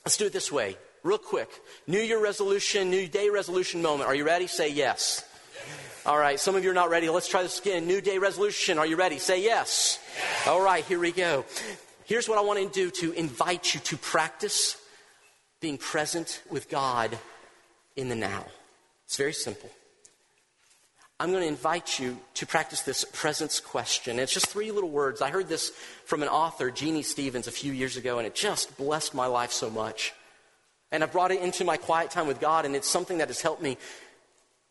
let's 0.06 0.18
do 0.18 0.28
it 0.28 0.34
this 0.34 0.52
way, 0.52 0.78
real 1.04 1.18
quick. 1.18 1.50
New 1.88 2.00
Year 2.00 2.22
resolution, 2.22 2.92
New 2.92 3.08
Day 3.08 3.30
resolution 3.30 3.82
moment. 3.82 4.08
Are 4.08 4.16
you 4.16 4.26
ready? 4.26 4.48
Say 4.48 4.72
yes. 4.72 5.28
All 6.06 6.20
right, 6.20 6.40
some 6.40 6.56
of 6.56 6.64
you 6.64 6.70
are 6.70 6.76
not 6.76 6.92
ready. 6.92 7.10
Let's 7.10 7.28
try 7.28 7.42
this 7.42 7.60
again. 7.60 7.88
New 7.88 8.00
Day 8.00 8.20
resolution. 8.20 8.78
Are 8.78 8.86
you 8.86 8.96
ready? 8.96 9.18
Say 9.18 9.42
yes. 9.42 10.00
yes. 10.16 10.48
All 10.48 10.62
right, 10.62 10.86
here 10.86 11.00
we 11.00 11.12
go. 11.12 11.46
Here's 12.06 12.30
what 12.30 12.38
I 12.38 12.42
want 12.42 12.60
to 12.60 12.70
do 12.70 12.92
to 12.92 13.12
invite 13.14 13.74
you 13.74 13.80
to 13.80 13.98
practice 13.98 14.78
being 15.62 15.80
present 15.80 16.44
with 16.52 16.70
God 16.70 17.18
in 17.96 18.08
the 18.08 18.16
now. 18.16 18.46
It's 19.06 19.18
very 19.18 19.34
simple. 19.34 19.72
I'm 21.20 21.32
going 21.32 21.44
to 21.44 21.48
invite 21.48 21.98
you 21.98 22.18
to 22.36 22.46
practice 22.46 22.82
this 22.82 23.06
presence 23.06 23.62
question. 23.62 24.20
It's 24.20 24.34
just 24.34 24.48
three 24.48 24.72
little 24.72 24.90
words. 24.90 25.22
I 25.22 25.30
heard 25.30 25.48
this 25.48 25.70
from 26.06 26.22
an 26.22 26.28
author, 26.28 26.70
Jeannie 26.70 27.04
Stevens, 27.04 27.48
a 27.48 27.52
few 27.52 27.72
years 27.72 27.96
ago, 27.96 28.18
and 28.18 28.28
it 28.28 28.36
just 28.36 28.78
blessed 28.78 29.16
my 29.16 29.26
life 29.26 29.54
so 29.54 29.70
much. 29.70 30.14
And 30.92 31.04
I 31.04 31.08
brought 31.08 31.32
it 31.32 31.42
into 31.42 31.64
my 31.64 31.78
quiet 31.78 32.12
time 32.12 32.28
with 32.28 32.42
God, 32.42 32.66
and 32.66 32.76
it's 32.76 32.90
something 32.90 33.20
that 33.20 33.30
has 33.30 33.42
helped 33.42 33.62
me 33.62 33.78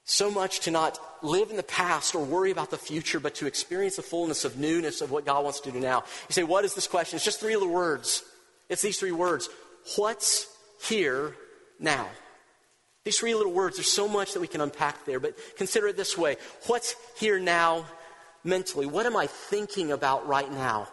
so 0.04 0.30
much 0.30 0.60
to 0.60 0.70
not 0.70 0.98
live 1.22 1.48
in 1.48 1.56
the 1.56 1.62
past 1.62 2.14
or 2.14 2.22
worry 2.22 2.50
about 2.50 2.70
the 2.70 2.76
future, 2.76 3.18
but 3.18 3.34
to 3.36 3.46
experience 3.46 3.96
the 3.96 4.02
fullness 4.02 4.44
of 4.44 4.58
newness 4.58 5.00
of 5.00 5.10
what 5.10 5.24
God 5.24 5.44
wants 5.44 5.60
to 5.60 5.72
do 5.72 5.80
now. 5.80 6.04
You 6.28 6.34
say, 6.34 6.42
What 6.42 6.66
is 6.66 6.74
this 6.74 6.86
question? 6.86 7.16
It's 7.16 7.24
just 7.24 7.40
three 7.40 7.56
little 7.56 7.72
words. 7.72 8.22
It's 8.68 8.82
these 8.82 8.98
three 8.98 9.12
words 9.12 9.48
What's 9.96 10.46
here 10.82 11.36
now? 11.80 12.06
These 13.04 13.18
three 13.18 13.34
little 13.34 13.52
words, 13.52 13.76
there's 13.76 13.90
so 13.90 14.08
much 14.08 14.32
that 14.32 14.40
we 14.40 14.48
can 14.48 14.62
unpack 14.62 15.04
there, 15.04 15.20
but 15.20 15.36
consider 15.56 15.88
it 15.88 15.96
this 15.96 16.16
way 16.16 16.36
What's 16.66 16.96
here 17.16 17.38
now 17.38 17.86
mentally? 18.42 18.86
What 18.86 19.06
am 19.06 19.16
I 19.16 19.26
thinking 19.26 19.92
about 19.92 20.26
right 20.26 20.50
now? 20.50 20.88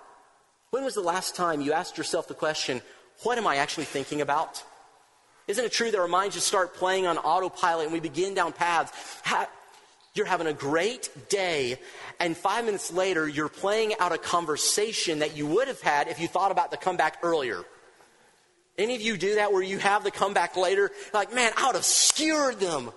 When 0.71 0.83
was 0.83 0.93
the 0.93 1.01
last 1.01 1.35
time 1.35 1.61
you 1.61 1.73
asked 1.73 1.97
yourself 1.97 2.27
the 2.27 2.33
question, 2.33 2.81
What 3.23 3.37
am 3.37 3.47
I 3.47 3.57
actually 3.57 3.85
thinking 3.85 4.21
about? 4.21 4.63
Isn't 5.47 5.65
it 5.65 5.71
true 5.71 5.91
that 5.91 5.99
our 5.99 6.07
minds 6.07 6.35
just 6.35 6.47
start 6.47 6.75
playing 6.75 7.07
on 7.07 7.17
autopilot 7.17 7.85
and 7.85 7.93
we 7.93 7.99
begin 7.99 8.33
down 8.33 8.53
paths? 8.53 8.91
you're 10.13 10.25
having 10.25 10.47
a 10.47 10.53
great 10.53 11.09
day, 11.29 11.79
and 12.19 12.35
five 12.35 12.65
minutes 12.65 12.91
later, 12.91 13.27
you're 13.29 13.47
playing 13.47 13.93
out 13.99 14.11
a 14.11 14.17
conversation 14.17 15.19
that 15.19 15.37
you 15.37 15.47
would 15.47 15.69
have 15.69 15.79
had 15.79 16.09
if 16.09 16.19
you 16.19 16.27
thought 16.27 16.51
about 16.51 16.69
the 16.69 16.75
comeback 16.75 17.17
earlier. 17.23 17.63
Any 18.77 18.95
of 18.95 19.01
you 19.01 19.17
do 19.17 19.35
that 19.35 19.51
where 19.51 19.61
you 19.61 19.77
have 19.77 20.03
the 20.03 20.11
comeback 20.11 20.55
later? 20.55 20.91
Like, 21.13 21.33
man, 21.33 21.51
I 21.57 21.67
would 21.67 21.75
have 21.75 21.85
skewered 21.85 22.59
them. 22.59 22.91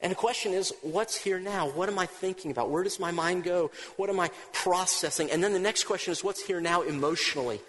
And 0.00 0.10
the 0.10 0.16
question 0.16 0.52
is, 0.52 0.72
what's 0.82 1.16
here 1.16 1.38
now? 1.38 1.68
What 1.68 1.88
am 1.88 1.98
I 1.98 2.06
thinking 2.06 2.50
about? 2.50 2.70
Where 2.70 2.82
does 2.82 2.98
my 2.98 3.10
mind 3.10 3.44
go? 3.44 3.70
What 3.96 4.08
am 4.08 4.18
I 4.18 4.30
processing? 4.52 5.30
And 5.30 5.44
then 5.44 5.52
the 5.52 5.58
next 5.58 5.84
question 5.84 6.12
is, 6.12 6.24
what's 6.24 6.42
here 6.42 6.60
now 6.60 6.82
emotionally? 6.82 7.60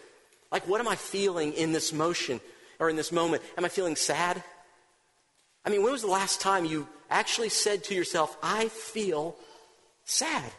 Like, 0.52 0.68
what 0.68 0.80
am 0.80 0.88
I 0.88 0.96
feeling 0.96 1.54
in 1.54 1.74
this 1.74 1.92
motion 1.92 2.40
or 2.80 2.90
in 2.90 2.96
this 2.96 3.12
moment? 3.12 3.44
Am 3.58 3.66
I 3.66 3.70
feeling 3.70 3.96
sad? 3.96 4.44
I 5.66 5.70
mean, 5.70 5.84
when 5.84 5.92
was 5.92 6.02
the 6.02 6.08
last 6.08 6.42
time 6.42 6.66
you 6.66 6.88
actually 7.10 7.50
said 7.50 7.84
to 7.86 7.96
yourself, 7.96 8.38
I 8.42 8.70
feel 8.70 9.36
sad? 10.06 10.52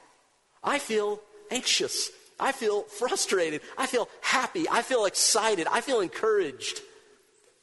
I 0.62 0.78
feel 0.78 1.20
anxious. 1.50 2.10
I 2.42 2.50
feel 2.50 2.82
frustrated. 2.82 3.60
I 3.78 3.86
feel 3.86 4.08
happy. 4.20 4.66
I 4.68 4.82
feel 4.82 5.04
excited. 5.04 5.68
I 5.70 5.80
feel 5.80 6.00
encouraged. 6.00 6.82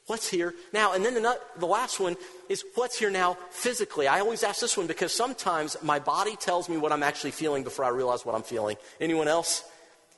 What's 0.06 0.28
here 0.28 0.54
now? 0.72 0.94
And 0.94 1.04
then 1.04 1.14
the, 1.14 1.38
the 1.58 1.66
last 1.66 2.00
one 2.00 2.16
is 2.48 2.64
what's 2.74 2.98
here 2.98 3.10
now 3.10 3.36
physically. 3.50 4.08
I 4.08 4.20
always 4.20 4.42
ask 4.42 4.60
this 4.60 4.76
one 4.76 4.86
because 4.86 5.12
sometimes 5.12 5.76
my 5.82 5.98
body 5.98 6.34
tells 6.34 6.68
me 6.68 6.78
what 6.78 6.92
I'm 6.92 7.02
actually 7.02 7.30
feeling 7.30 7.62
before 7.62 7.84
I 7.84 7.90
realize 7.90 8.24
what 8.24 8.34
I'm 8.34 8.42
feeling. 8.42 8.76
Anyone 9.00 9.28
else? 9.28 9.62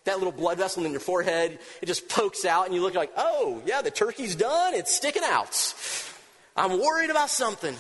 That 0.05 0.19
little 0.19 0.33
blood 0.33 0.59
vessel 0.59 0.85
in 0.85 0.93
your 0.93 1.01
forehead, 1.01 1.59
it 1.83 1.87
just 1.87 2.09
pokes 2.09 2.45
out 2.45 2.67
and 2.67 2.75
you 2.75 2.83
look 2.83 2.95
like, 2.95 3.13
oh, 3.17 3.61
yeah, 3.67 3.83
the 3.83 3.91
turkey's 3.91 4.35
done. 4.35 4.75
It's 4.75 4.95
sticking 4.95 5.25
out. 5.25 5.75
I'm 6.57 6.81
worried 6.81 7.11
about 7.11 7.31
something. 7.31 7.75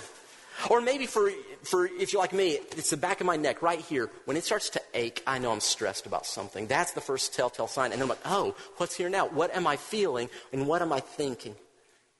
Or 0.68 0.80
maybe 0.80 1.06
for, 1.06 1.30
for 1.62 1.86
if 1.86 2.12
you're 2.12 2.22
like 2.22 2.32
me, 2.32 2.58
it's 2.76 2.90
the 2.90 2.96
back 2.96 3.20
of 3.20 3.26
my 3.26 3.36
neck 3.36 3.62
right 3.62 3.80
here. 3.80 4.10
When 4.24 4.36
it 4.36 4.44
starts 4.44 4.70
to 4.70 4.82
ache, 4.94 5.22
I 5.26 5.38
know 5.38 5.52
I'm 5.52 5.60
stressed 5.60 6.06
about 6.06 6.26
something. 6.26 6.66
That's 6.66 6.92
the 6.92 7.00
first 7.00 7.34
telltale 7.34 7.68
sign. 7.68 7.92
And 7.92 8.00
then 8.00 8.02
I'm 8.02 8.08
like, 8.08 8.18
oh, 8.24 8.54
what's 8.76 8.96
here 8.96 9.08
now? 9.08 9.28
What 9.28 9.54
am 9.54 9.66
I 9.66 9.76
feeling 9.76 10.28
and 10.52 10.66
what 10.66 10.82
am 10.82 10.92
I 10.92 11.00
thinking? 11.00 11.54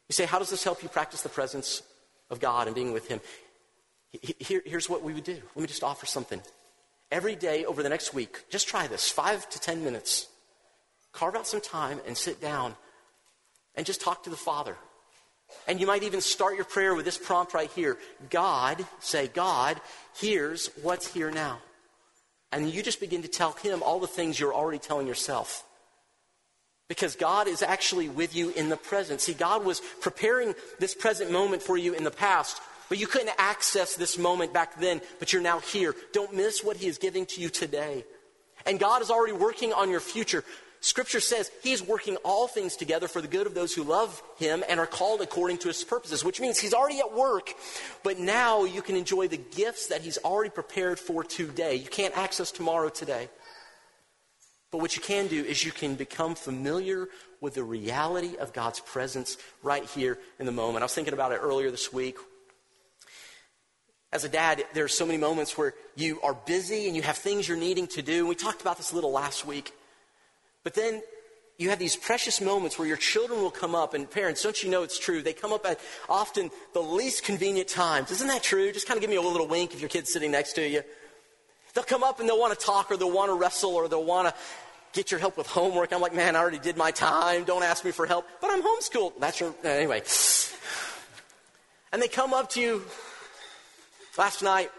You 0.08 0.12
say, 0.12 0.26
how 0.26 0.38
does 0.38 0.50
this 0.50 0.64
help 0.64 0.82
you 0.82 0.88
practice 0.88 1.22
the 1.22 1.28
presence 1.28 1.82
of 2.30 2.40
God 2.40 2.66
and 2.66 2.74
being 2.74 2.92
with 2.92 3.08
Him? 3.08 3.20
Here, 4.10 4.62
here's 4.64 4.88
what 4.88 5.02
we 5.02 5.14
would 5.14 5.24
do. 5.24 5.40
Let 5.54 5.62
me 5.62 5.66
just 5.66 5.82
offer 5.82 6.06
something. 6.06 6.40
Every 7.10 7.34
day 7.34 7.64
over 7.64 7.82
the 7.82 7.88
next 7.88 8.14
week, 8.14 8.48
just 8.50 8.68
try 8.68 8.86
this 8.86 9.08
five 9.10 9.48
to 9.50 9.60
ten 9.60 9.84
minutes. 9.84 10.28
Carve 11.12 11.36
out 11.36 11.46
some 11.46 11.60
time 11.60 12.00
and 12.06 12.16
sit 12.16 12.40
down 12.40 12.74
and 13.74 13.86
just 13.86 14.00
talk 14.00 14.24
to 14.24 14.30
the 14.30 14.36
Father. 14.36 14.76
And 15.66 15.80
you 15.80 15.86
might 15.86 16.02
even 16.02 16.20
start 16.20 16.56
your 16.56 16.64
prayer 16.64 16.94
with 16.94 17.04
this 17.04 17.18
prompt 17.18 17.54
right 17.54 17.70
here 17.70 17.98
God, 18.30 18.84
say, 19.00 19.28
God, 19.28 19.80
here's 20.16 20.68
what's 20.82 21.12
here 21.12 21.30
now. 21.30 21.58
And 22.50 22.70
you 22.70 22.82
just 22.82 23.00
begin 23.00 23.22
to 23.22 23.28
tell 23.28 23.52
Him 23.52 23.82
all 23.82 23.98
the 23.98 24.06
things 24.06 24.38
you're 24.38 24.54
already 24.54 24.78
telling 24.78 25.06
yourself. 25.06 25.64
Because 26.88 27.16
God 27.16 27.48
is 27.48 27.62
actually 27.62 28.10
with 28.10 28.36
you 28.36 28.50
in 28.50 28.68
the 28.68 28.76
present. 28.76 29.22
See, 29.22 29.32
God 29.32 29.64
was 29.64 29.80
preparing 30.00 30.54
this 30.78 30.94
present 30.94 31.30
moment 31.30 31.62
for 31.62 31.78
you 31.78 31.94
in 31.94 32.04
the 32.04 32.10
past, 32.10 32.60
but 32.90 32.98
you 32.98 33.06
couldn't 33.06 33.32
access 33.38 33.94
this 33.94 34.18
moment 34.18 34.52
back 34.52 34.78
then, 34.78 35.00
but 35.18 35.32
you're 35.32 35.40
now 35.40 35.60
here. 35.60 35.94
Don't 36.12 36.34
miss 36.34 36.62
what 36.62 36.76
He 36.76 36.88
is 36.88 36.98
giving 36.98 37.24
to 37.26 37.40
you 37.40 37.48
today. 37.48 38.04
And 38.66 38.78
God 38.78 39.00
is 39.00 39.10
already 39.10 39.32
working 39.32 39.72
on 39.72 39.88
your 39.90 40.00
future. 40.00 40.44
Scripture 40.82 41.20
says 41.20 41.48
he's 41.62 41.80
working 41.80 42.16
all 42.24 42.48
things 42.48 42.74
together 42.74 43.06
for 43.06 43.22
the 43.22 43.28
good 43.28 43.46
of 43.46 43.54
those 43.54 43.72
who 43.72 43.84
love 43.84 44.20
him 44.36 44.64
and 44.68 44.80
are 44.80 44.86
called 44.86 45.20
according 45.22 45.58
to 45.58 45.68
his 45.68 45.84
purposes, 45.84 46.24
which 46.24 46.40
means 46.40 46.58
he's 46.58 46.74
already 46.74 46.98
at 46.98 47.14
work, 47.14 47.54
but 48.02 48.18
now 48.18 48.64
you 48.64 48.82
can 48.82 48.96
enjoy 48.96 49.28
the 49.28 49.36
gifts 49.36 49.86
that 49.86 50.00
he's 50.00 50.18
already 50.18 50.50
prepared 50.50 50.98
for 50.98 51.22
today. 51.22 51.76
You 51.76 51.88
can't 51.88 52.18
access 52.18 52.50
tomorrow 52.50 52.88
today. 52.88 53.28
But 54.72 54.78
what 54.78 54.96
you 54.96 55.02
can 55.02 55.28
do 55.28 55.44
is 55.44 55.64
you 55.64 55.70
can 55.70 55.94
become 55.94 56.34
familiar 56.34 57.08
with 57.40 57.54
the 57.54 57.62
reality 57.62 58.36
of 58.36 58.52
God's 58.52 58.80
presence 58.80 59.38
right 59.62 59.84
here 59.84 60.18
in 60.40 60.46
the 60.46 60.52
moment. 60.52 60.82
I 60.82 60.86
was 60.86 60.94
thinking 60.94 61.14
about 61.14 61.30
it 61.30 61.36
earlier 61.36 61.70
this 61.70 61.92
week. 61.92 62.16
As 64.12 64.24
a 64.24 64.28
dad, 64.28 64.64
there 64.74 64.84
are 64.84 64.88
so 64.88 65.06
many 65.06 65.18
moments 65.18 65.56
where 65.56 65.74
you 65.94 66.20
are 66.22 66.34
busy 66.34 66.88
and 66.88 66.96
you 66.96 67.02
have 67.02 67.18
things 67.18 67.46
you're 67.46 67.56
needing 67.56 67.86
to 67.88 68.02
do. 68.02 68.26
We 68.26 68.34
talked 68.34 68.62
about 68.62 68.78
this 68.78 68.90
a 68.90 68.96
little 68.96 69.12
last 69.12 69.46
week. 69.46 69.72
But 70.64 70.74
then 70.74 71.02
you 71.58 71.70
have 71.70 71.78
these 71.78 71.96
precious 71.96 72.40
moments 72.40 72.78
where 72.78 72.88
your 72.88 72.96
children 72.96 73.40
will 73.40 73.50
come 73.50 73.74
up, 73.74 73.94
and 73.94 74.10
parents, 74.10 74.42
don't 74.42 74.62
you 74.62 74.70
know 74.70 74.82
it's 74.82 74.98
true? 74.98 75.22
They 75.22 75.32
come 75.32 75.52
up 75.52 75.66
at 75.66 75.80
often 76.08 76.50
the 76.72 76.80
least 76.80 77.24
convenient 77.24 77.68
times. 77.68 78.10
Isn't 78.10 78.28
that 78.28 78.42
true? 78.42 78.72
Just 78.72 78.86
kind 78.86 78.96
of 78.96 79.00
give 79.00 79.10
me 79.10 79.16
a 79.16 79.22
little 79.22 79.46
wink 79.46 79.74
if 79.74 79.80
your 79.80 79.88
kid's 79.88 80.12
sitting 80.12 80.30
next 80.30 80.54
to 80.54 80.66
you. 80.66 80.82
They'll 81.74 81.84
come 81.84 82.02
up 82.02 82.20
and 82.20 82.28
they'll 82.28 82.38
want 82.38 82.58
to 82.58 82.64
talk, 82.66 82.90
or 82.90 82.96
they'll 82.96 83.10
want 83.10 83.30
to 83.30 83.34
wrestle, 83.34 83.74
or 83.74 83.88
they'll 83.88 84.04
want 84.04 84.28
to 84.28 84.34
get 84.92 85.10
your 85.10 85.20
help 85.20 85.36
with 85.36 85.46
homework. 85.46 85.92
I'm 85.92 86.00
like, 86.00 86.14
man, 86.14 86.36
I 86.36 86.40
already 86.40 86.58
did 86.58 86.76
my 86.76 86.90
time. 86.90 87.44
Don't 87.44 87.62
ask 87.62 87.84
me 87.84 87.92
for 87.92 88.06
help. 88.06 88.26
But 88.40 88.50
I'm 88.50 88.62
homeschooled. 88.62 89.18
That's 89.18 89.40
your, 89.40 89.54
anyway. 89.64 90.02
And 91.94 92.00
they 92.00 92.08
come 92.08 92.32
up 92.32 92.48
to 92.52 92.60
you. 92.62 92.82
Last 94.16 94.42
night, 94.42 94.70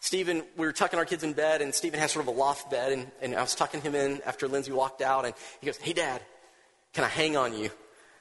Stephen, 0.00 0.42
we 0.56 0.66
were 0.66 0.72
tucking 0.72 0.98
our 0.98 1.04
kids 1.04 1.22
in 1.22 1.34
bed, 1.34 1.60
and 1.60 1.74
Stephen 1.74 2.00
has 2.00 2.10
sort 2.10 2.26
of 2.26 2.34
a 2.34 2.36
loft 2.36 2.70
bed, 2.70 2.92
and, 2.92 3.10
and 3.20 3.34
I 3.34 3.42
was 3.42 3.54
tucking 3.54 3.82
him 3.82 3.94
in 3.94 4.22
after 4.24 4.48
Lindsay 4.48 4.72
walked 4.72 5.02
out, 5.02 5.26
and 5.26 5.34
he 5.60 5.66
goes, 5.66 5.76
Hey, 5.76 5.92
Dad, 5.92 6.22
can 6.94 7.04
I 7.04 7.08
hang 7.08 7.36
on 7.36 7.56
you? 7.56 7.70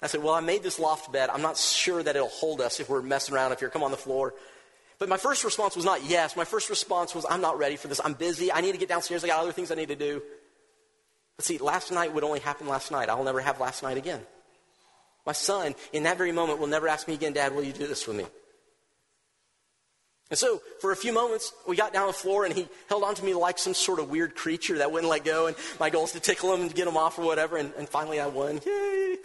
I 0.02 0.08
said, 0.08 0.22
Well, 0.22 0.34
I 0.34 0.42
made 0.42 0.62
this 0.62 0.78
loft 0.78 1.12
bed. 1.12 1.30
I'm 1.30 1.42
not 1.42 1.58
sure 1.58 2.04
that 2.04 2.16
it'll 2.16 2.28
hold 2.28 2.60
us 2.60 2.82
if 2.82 2.90
we're 2.90 3.02
messing 3.02 3.34
around, 3.34 3.54
up 3.54 3.62
you're 3.62 3.70
come 3.70 3.84
on 3.84 3.92
the 3.92 3.98
floor. 3.98 4.34
But 5.00 5.08
my 5.08 5.18
first 5.18 5.46
response 5.46 5.78
was 5.78 5.86
not 5.86 6.04
yes. 6.04 6.36
My 6.36 6.44
first 6.44 6.70
response 6.70 7.16
was, 7.16 7.26
I'm 7.30 7.40
not 7.40 7.58
ready 7.58 7.78
for 7.78 7.88
this. 7.88 8.02
I'm 8.04 8.14
busy. 8.14 8.52
I 8.52 8.60
need 8.60 8.74
to 8.74 8.78
get 8.78 8.90
downstairs. 8.90 9.24
I 9.24 9.28
got 9.28 9.42
other 9.42 9.54
things 9.54 9.72
I 9.72 9.76
need 9.76 9.88
to 9.88 9.96
do. 9.96 10.22
But 11.38 11.46
see, 11.46 11.58
last 11.58 11.90
night 11.94 12.14
would 12.14 12.26
only 12.26 12.42
happen 12.42 12.68
last 12.68 12.92
night. 12.92 13.08
I'll 13.08 13.24
never 13.24 13.40
have 13.40 13.62
last 13.62 13.82
night 13.82 13.96
again. 13.96 14.20
My 15.26 15.32
son, 15.32 15.74
in 15.94 16.04
that 16.04 16.18
very 16.18 16.34
moment, 16.34 16.60
will 16.60 16.68
never 16.68 16.90
ask 16.90 17.08
me 17.08 17.14
again, 17.14 17.32
Dad, 17.32 17.56
will 17.56 17.64
you 17.64 17.72
do 17.72 17.88
this 17.88 18.06
with 18.06 18.18
me? 18.18 18.26
And 20.30 20.38
so, 20.38 20.62
for 20.80 20.92
a 20.92 20.96
few 20.96 21.12
moments, 21.12 21.54
we 21.68 21.76
got 21.76 21.92
down 21.92 22.04
on 22.04 22.10
the 22.10 22.14
floor, 22.14 22.46
and 22.46 22.54
he 22.54 22.68
held 22.88 23.04
on 23.04 23.16
to 23.16 23.26
me 23.26 23.34
like 23.34 23.58
some 23.58 23.74
sort 23.74 24.00
of 24.00 24.12
weird 24.12 24.36
creature 24.36 24.78
that 24.78 24.92
wouldn't 24.92 25.10
let 25.10 25.26
go. 25.26 25.48
And 25.48 25.56
my 25.80 25.90
goal 25.90 26.04
is 26.04 26.12
to 26.12 26.20
tickle 26.20 26.54
him 26.54 26.62
and 26.62 26.74
get 26.74 26.88
him 26.88 26.98
off 26.98 27.18
or 27.18 27.26
whatever. 27.26 27.58
And, 27.58 27.74
and 27.78 27.90
finally, 27.90 28.20
I 28.20 28.28
won. 28.28 28.60
Yay! 28.64 29.18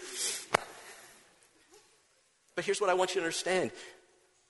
But 2.54 2.64
here's 2.64 2.80
what 2.80 2.88
I 2.88 2.94
want 2.94 3.14
you 3.14 3.20
to 3.20 3.26
understand 3.26 3.70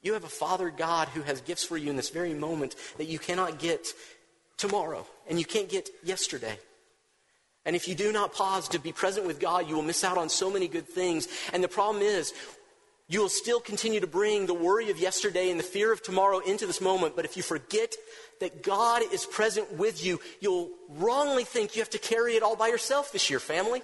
you 0.03 0.13
have 0.13 0.25
a 0.25 0.29
Father 0.29 0.71
God 0.71 1.09
who 1.09 1.23
has 1.23 1.41
gifts 1.41 1.65
for 1.65 1.77
you 1.77 1.91
in 1.91 1.97
this 1.97 2.11
very 2.11 2.35
moment 2.35 2.77
that 2.99 3.07
you 3.07 3.19
cannot 3.19 3.59
get 3.59 3.89
tomorrow, 4.57 5.07
and 5.29 5.39
you 5.39 5.45
can't 5.45 5.69
get 5.69 5.89
yesterday. 6.05 6.59
And 7.65 7.75
if 7.75 7.89
you 7.89 7.95
do 7.95 8.13
not 8.13 8.35
pause 8.35 8.69
to 8.69 8.79
be 8.79 8.93
present 8.93 9.27
with 9.27 9.41
God, 9.41 9.69
you 9.69 9.75
will 9.75 9.83
miss 9.83 10.05
out 10.05 10.19
on 10.19 10.29
so 10.29 10.51
many 10.51 10.69
good 10.69 10.87
things. 10.87 11.27
And 11.53 11.65
the 11.65 11.69
problem 11.69 12.03
is, 12.03 12.35
you 13.09 13.21
will 13.21 13.29
still 13.29 13.61
continue 13.61 14.01
to 14.01 14.07
bring 14.07 14.47
the 14.47 14.55
worry 14.55 14.91
of 14.91 14.99
yesterday 14.99 15.51
and 15.51 15.61
the 15.61 15.65
fear 15.65 15.93
of 15.93 16.03
tomorrow 16.03 16.39
into 16.39 16.67
this 16.67 16.81
moment, 16.81 17.17
but 17.17 17.27
if 17.27 17.37
you 17.37 17.43
forget 17.43 17.95
that 18.41 18.63
God 18.63 19.03
is 19.13 19.27
present 19.27 19.73
with 19.75 20.05
you, 20.05 20.21
you'll 20.41 20.71
wrongly 20.89 21.45
think 21.45 21.77
you 21.77 21.83
have 21.83 21.91
to 21.91 21.99
carry 21.99 22.35
it 22.35 22.43
all 22.43 22.57
by 22.57 22.69
yourself 22.69 23.13
this 23.13 23.29
year, 23.29 23.41
family. 23.41 23.83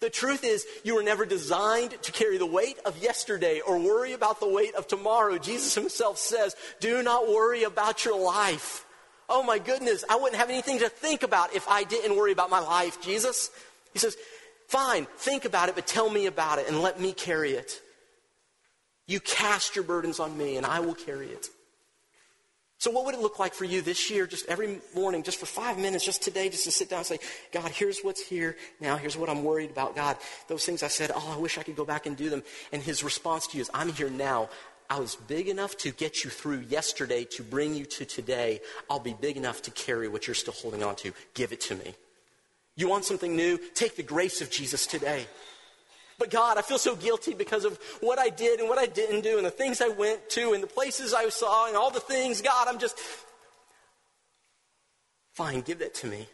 The 0.00 0.10
truth 0.10 0.44
is, 0.44 0.66
you 0.82 0.94
were 0.94 1.02
never 1.02 1.26
designed 1.26 2.02
to 2.02 2.10
carry 2.10 2.38
the 2.38 2.46
weight 2.46 2.78
of 2.84 3.00
yesterday 3.00 3.60
or 3.60 3.78
worry 3.78 4.14
about 4.14 4.40
the 4.40 4.48
weight 4.48 4.74
of 4.74 4.88
tomorrow. 4.88 5.38
Jesus 5.38 5.74
himself 5.74 6.18
says, 6.18 6.56
Do 6.80 7.02
not 7.02 7.28
worry 7.28 7.62
about 7.64 8.04
your 8.04 8.18
life. 8.18 8.84
Oh 9.28 9.42
my 9.42 9.58
goodness, 9.58 10.04
I 10.10 10.16
wouldn't 10.16 10.40
have 10.40 10.50
anything 10.50 10.80
to 10.80 10.88
think 10.88 11.22
about 11.22 11.54
if 11.54 11.68
I 11.68 11.84
didn't 11.84 12.16
worry 12.16 12.32
about 12.32 12.50
my 12.50 12.58
life, 12.60 13.00
Jesus. 13.00 13.50
He 13.92 13.98
says, 13.98 14.16
Fine, 14.68 15.06
think 15.18 15.44
about 15.44 15.68
it, 15.68 15.74
but 15.74 15.86
tell 15.86 16.08
me 16.08 16.24
about 16.24 16.58
it 16.58 16.66
and 16.66 16.80
let 16.80 16.98
me 16.98 17.12
carry 17.12 17.52
it. 17.52 17.81
You 19.06 19.20
cast 19.20 19.76
your 19.76 19.84
burdens 19.84 20.20
on 20.20 20.36
me, 20.36 20.56
and 20.56 20.66
I 20.66 20.80
will 20.80 20.94
carry 20.94 21.28
it. 21.28 21.48
So, 22.82 22.90
what 22.90 23.04
would 23.04 23.14
it 23.14 23.20
look 23.20 23.38
like 23.38 23.54
for 23.54 23.64
you 23.64 23.80
this 23.80 24.10
year, 24.10 24.26
just 24.26 24.48
every 24.48 24.80
morning, 24.92 25.22
just 25.22 25.38
for 25.38 25.46
five 25.46 25.78
minutes, 25.78 26.04
just 26.04 26.20
today, 26.20 26.48
just 26.48 26.64
to 26.64 26.72
sit 26.72 26.90
down 26.90 26.98
and 26.98 27.06
say, 27.06 27.18
God, 27.52 27.70
here's 27.70 28.00
what's 28.00 28.20
here 28.20 28.56
now. 28.80 28.96
Here's 28.96 29.16
what 29.16 29.28
I'm 29.28 29.44
worried 29.44 29.70
about. 29.70 29.94
God, 29.94 30.16
those 30.48 30.66
things 30.66 30.82
I 30.82 30.88
said, 30.88 31.12
oh, 31.14 31.32
I 31.32 31.38
wish 31.38 31.58
I 31.58 31.62
could 31.62 31.76
go 31.76 31.84
back 31.84 32.06
and 32.06 32.16
do 32.16 32.28
them. 32.28 32.42
And 32.72 32.82
his 32.82 33.04
response 33.04 33.46
to 33.46 33.56
you 33.56 33.60
is, 33.60 33.70
I'm 33.72 33.92
here 33.92 34.10
now. 34.10 34.48
I 34.90 34.98
was 34.98 35.14
big 35.14 35.46
enough 35.46 35.76
to 35.78 35.92
get 35.92 36.24
you 36.24 36.30
through 36.30 36.64
yesterday 36.68 37.24
to 37.36 37.44
bring 37.44 37.76
you 37.76 37.84
to 37.84 38.04
today. 38.04 38.60
I'll 38.90 38.98
be 38.98 39.14
big 39.14 39.36
enough 39.36 39.62
to 39.62 39.70
carry 39.70 40.08
what 40.08 40.26
you're 40.26 40.34
still 40.34 40.52
holding 40.52 40.82
on 40.82 40.96
to. 40.96 41.12
Give 41.34 41.52
it 41.52 41.60
to 41.60 41.76
me. 41.76 41.94
You 42.74 42.88
want 42.88 43.04
something 43.04 43.36
new? 43.36 43.60
Take 43.74 43.94
the 43.94 44.02
grace 44.02 44.42
of 44.42 44.50
Jesus 44.50 44.88
today. 44.88 45.26
But 46.18 46.30
God, 46.30 46.58
I 46.58 46.62
feel 46.62 46.78
so 46.78 46.94
guilty 46.94 47.34
because 47.34 47.64
of 47.64 47.78
what 48.00 48.18
I 48.18 48.28
did 48.28 48.60
and 48.60 48.68
what 48.68 48.78
I 48.78 48.86
didn't 48.86 49.22
do 49.22 49.36
and 49.38 49.46
the 49.46 49.50
things 49.50 49.80
I 49.80 49.88
went 49.88 50.28
to 50.30 50.52
and 50.52 50.62
the 50.62 50.68
places 50.68 51.14
I 51.14 51.28
saw 51.28 51.66
and 51.66 51.76
all 51.76 51.90
the 51.90 52.00
things. 52.00 52.40
God, 52.40 52.68
I'm 52.68 52.78
just. 52.78 52.98
Fine, 55.32 55.62
give 55.62 55.78
that 55.78 55.94
to 55.94 56.06
me. 56.06 56.28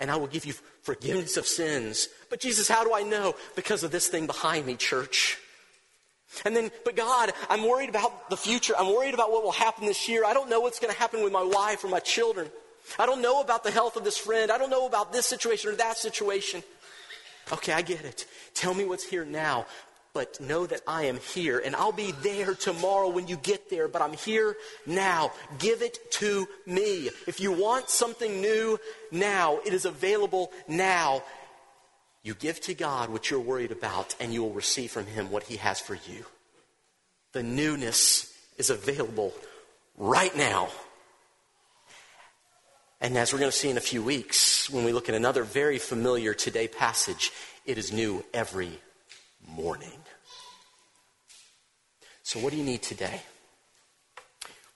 And 0.00 0.10
I 0.10 0.16
will 0.16 0.26
give 0.26 0.44
you 0.44 0.54
forgiveness 0.82 1.36
of 1.36 1.46
sins. 1.46 2.08
But 2.28 2.40
Jesus, 2.40 2.68
how 2.68 2.82
do 2.82 2.92
I 2.92 3.02
know? 3.02 3.34
Because 3.54 3.84
of 3.84 3.92
this 3.92 4.08
thing 4.08 4.26
behind 4.26 4.66
me, 4.66 4.74
church. 4.74 5.38
And 6.44 6.56
then, 6.56 6.70
but 6.84 6.96
God, 6.96 7.32
I'm 7.50 7.68
worried 7.68 7.90
about 7.90 8.30
the 8.30 8.36
future. 8.36 8.74
I'm 8.78 8.94
worried 8.94 9.14
about 9.14 9.30
what 9.30 9.44
will 9.44 9.52
happen 9.52 9.86
this 9.86 10.08
year. 10.08 10.24
I 10.24 10.32
don't 10.32 10.48
know 10.48 10.60
what's 10.60 10.80
going 10.80 10.92
to 10.92 10.98
happen 10.98 11.22
with 11.22 11.32
my 11.32 11.42
wife 11.42 11.84
or 11.84 11.88
my 11.88 12.00
children. 12.00 12.48
I 12.98 13.06
don't 13.06 13.22
know 13.22 13.40
about 13.40 13.64
the 13.64 13.70
health 13.70 13.96
of 13.96 14.04
this 14.04 14.18
friend. 14.18 14.50
I 14.50 14.58
don't 14.58 14.70
know 14.70 14.86
about 14.86 15.12
this 15.12 15.26
situation 15.26 15.70
or 15.70 15.76
that 15.76 15.98
situation. 15.98 16.62
Okay, 17.50 17.72
I 17.72 17.82
get 17.82 18.04
it. 18.04 18.26
Tell 18.54 18.74
me 18.74 18.84
what's 18.84 19.04
here 19.04 19.24
now, 19.24 19.66
but 20.14 20.40
know 20.40 20.66
that 20.66 20.82
I 20.86 21.04
am 21.04 21.18
here 21.18 21.58
and 21.58 21.74
I'll 21.74 21.92
be 21.92 22.12
there 22.22 22.54
tomorrow 22.54 23.08
when 23.08 23.28
you 23.28 23.36
get 23.36 23.70
there, 23.70 23.88
but 23.88 24.02
I'm 24.02 24.12
here 24.12 24.56
now. 24.86 25.32
Give 25.58 25.82
it 25.82 25.98
to 26.12 26.46
me. 26.66 27.10
If 27.26 27.40
you 27.40 27.52
want 27.52 27.88
something 27.88 28.40
new 28.40 28.78
now, 29.10 29.58
it 29.66 29.72
is 29.72 29.84
available 29.84 30.52
now. 30.68 31.22
You 32.22 32.34
give 32.34 32.60
to 32.62 32.74
God 32.74 33.10
what 33.10 33.30
you're 33.30 33.40
worried 33.40 33.72
about, 33.72 34.14
and 34.20 34.32
you 34.32 34.42
will 34.42 34.52
receive 34.52 34.92
from 34.92 35.06
Him 35.06 35.30
what 35.30 35.44
He 35.44 35.56
has 35.56 35.80
for 35.80 35.94
you. 35.94 36.24
The 37.32 37.42
newness 37.42 38.32
is 38.58 38.70
available 38.70 39.32
right 39.96 40.34
now. 40.36 40.68
And 43.02 43.18
as 43.18 43.32
we're 43.32 43.40
going 43.40 43.50
to 43.50 43.56
see 43.56 43.68
in 43.68 43.76
a 43.76 43.80
few 43.80 44.00
weeks, 44.00 44.70
when 44.70 44.84
we 44.84 44.92
look 44.92 45.08
at 45.08 45.16
another 45.16 45.42
very 45.42 45.78
familiar 45.78 46.34
today 46.34 46.68
passage, 46.68 47.32
it 47.66 47.76
is 47.76 47.92
new 47.92 48.24
every 48.32 48.78
morning. 49.56 49.98
So, 52.22 52.38
what 52.38 52.52
do 52.52 52.56
you 52.56 52.62
need 52.62 52.80
today? 52.80 53.22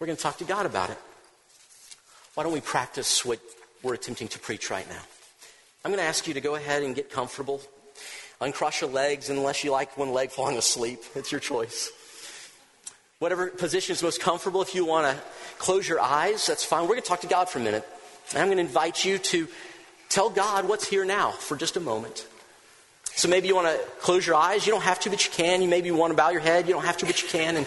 We're 0.00 0.08
going 0.08 0.16
to 0.16 0.22
talk 0.22 0.38
to 0.38 0.44
God 0.44 0.66
about 0.66 0.90
it. 0.90 0.98
Why 2.34 2.42
don't 2.42 2.52
we 2.52 2.60
practice 2.60 3.24
what 3.24 3.38
we're 3.84 3.94
attempting 3.94 4.26
to 4.28 4.40
preach 4.40 4.70
right 4.70 4.88
now? 4.88 5.02
I'm 5.84 5.92
going 5.92 6.02
to 6.02 6.08
ask 6.08 6.26
you 6.26 6.34
to 6.34 6.40
go 6.40 6.56
ahead 6.56 6.82
and 6.82 6.96
get 6.96 7.08
comfortable. 7.08 7.62
Uncross 8.40 8.80
your 8.80 8.90
legs 8.90 9.30
unless 9.30 9.62
you 9.62 9.70
like 9.70 9.96
one 9.96 10.12
leg 10.12 10.32
falling 10.32 10.58
asleep. 10.58 10.98
It's 11.14 11.30
your 11.30 11.40
choice. 11.40 11.92
Whatever 13.20 13.50
position 13.50 13.92
is 13.92 14.02
most 14.02 14.20
comfortable, 14.20 14.62
if 14.62 14.74
you 14.74 14.84
want 14.84 15.16
to 15.16 15.22
close 15.58 15.88
your 15.88 16.00
eyes, 16.00 16.44
that's 16.44 16.64
fine. 16.64 16.82
We're 16.82 16.88
going 16.88 17.02
to 17.02 17.08
talk 17.08 17.20
to 17.20 17.28
God 17.28 17.48
for 17.48 17.60
a 17.60 17.62
minute. 17.62 17.86
And 18.30 18.38
I'm 18.38 18.48
going 18.48 18.58
to 18.58 18.64
invite 18.64 19.04
you 19.04 19.18
to 19.18 19.48
tell 20.08 20.30
God 20.30 20.68
what's 20.68 20.88
here 20.88 21.04
now 21.04 21.30
for 21.30 21.56
just 21.56 21.76
a 21.76 21.80
moment. 21.80 22.26
So 23.16 23.28
maybe 23.28 23.48
you 23.48 23.54
want 23.54 23.68
to 23.68 23.84
close 24.00 24.26
your 24.26 24.36
eyes. 24.36 24.66
You 24.66 24.72
don't 24.72 24.82
have 24.82 25.00
to, 25.00 25.10
but 25.10 25.24
you 25.24 25.32
can. 25.32 25.62
You 25.62 25.68
maybe 25.68 25.90
want 25.90 26.10
to 26.10 26.16
bow 26.16 26.30
your 26.30 26.40
head. 26.40 26.66
You 26.66 26.74
don't 26.74 26.84
have 26.84 26.98
to, 26.98 27.06
but 27.06 27.22
you 27.22 27.28
can. 27.28 27.56
And 27.56 27.66